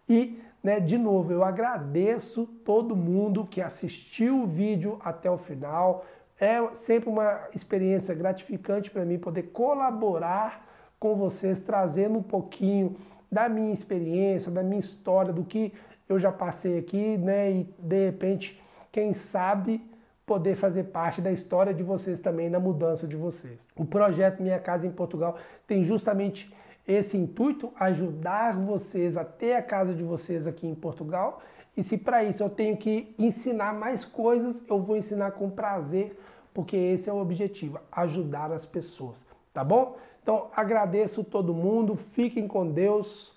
E, 0.08 0.40
né, 0.62 0.78
de 0.78 0.96
novo, 0.96 1.32
eu 1.32 1.42
agradeço 1.42 2.46
todo 2.64 2.94
mundo 2.94 3.44
que 3.44 3.60
assistiu 3.60 4.42
o 4.42 4.46
vídeo 4.46 4.98
até 5.04 5.30
o 5.30 5.36
final. 5.36 6.04
É 6.38 6.58
sempre 6.74 7.08
uma 7.08 7.48
experiência 7.54 8.14
gratificante 8.14 8.90
para 8.90 9.04
mim 9.04 9.18
poder 9.18 9.44
colaborar 9.52 10.66
com 11.00 11.16
vocês, 11.16 11.62
trazendo 11.62 12.18
um 12.18 12.22
pouquinho 12.22 12.96
da 13.30 13.48
minha 13.48 13.72
experiência, 13.72 14.52
da 14.52 14.62
minha 14.62 14.78
história, 14.78 15.32
do 15.32 15.42
que 15.42 15.72
eu 16.08 16.18
já 16.18 16.30
passei 16.30 16.78
aqui, 16.78 17.16
né? 17.16 17.50
E 17.50 17.74
de 17.78 18.06
repente, 18.06 18.62
quem 18.92 19.12
sabe 19.12 19.82
poder 20.24 20.54
fazer 20.54 20.84
parte 20.84 21.20
da 21.20 21.32
história 21.32 21.74
de 21.74 21.82
vocês 21.82 22.20
também 22.20 22.48
na 22.48 22.60
mudança 22.60 23.06
de 23.06 23.16
vocês. 23.16 23.58
O 23.74 23.84
projeto 23.84 24.42
Minha 24.42 24.60
Casa 24.60 24.86
em 24.86 24.92
Portugal 24.92 25.36
tem 25.66 25.82
justamente 25.82 26.54
esse 26.86 27.16
intuito, 27.16 27.72
ajudar 27.78 28.56
vocês 28.56 29.16
a 29.16 29.24
ter 29.24 29.54
a 29.54 29.62
casa 29.62 29.94
de 29.94 30.02
vocês 30.02 30.46
aqui 30.46 30.66
em 30.66 30.74
Portugal. 30.74 31.40
E 31.76 31.82
se 31.82 31.96
para 31.96 32.24
isso 32.24 32.42
eu 32.42 32.50
tenho 32.50 32.76
que 32.76 33.14
ensinar 33.18 33.72
mais 33.72 34.04
coisas, 34.04 34.68
eu 34.68 34.80
vou 34.80 34.96
ensinar 34.96 35.32
com 35.32 35.50
prazer, 35.50 36.18
porque 36.52 36.76
esse 36.76 37.08
é 37.08 37.12
o 37.12 37.20
objetivo, 37.20 37.78
ajudar 37.90 38.52
as 38.52 38.66
pessoas, 38.66 39.24
tá 39.54 39.64
bom? 39.64 39.96
Então 40.22 40.48
agradeço 40.54 41.24
todo 41.24 41.54
mundo, 41.54 41.96
fiquem 41.96 42.46
com 42.46 42.70
Deus 42.70 43.32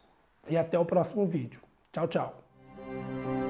e 0.50 0.58
até 0.58 0.78
o 0.78 0.86
próximo 0.86 1.26
vídeo. 1.26 1.62
Tchau, 1.92 2.08
tchau. 2.08 3.45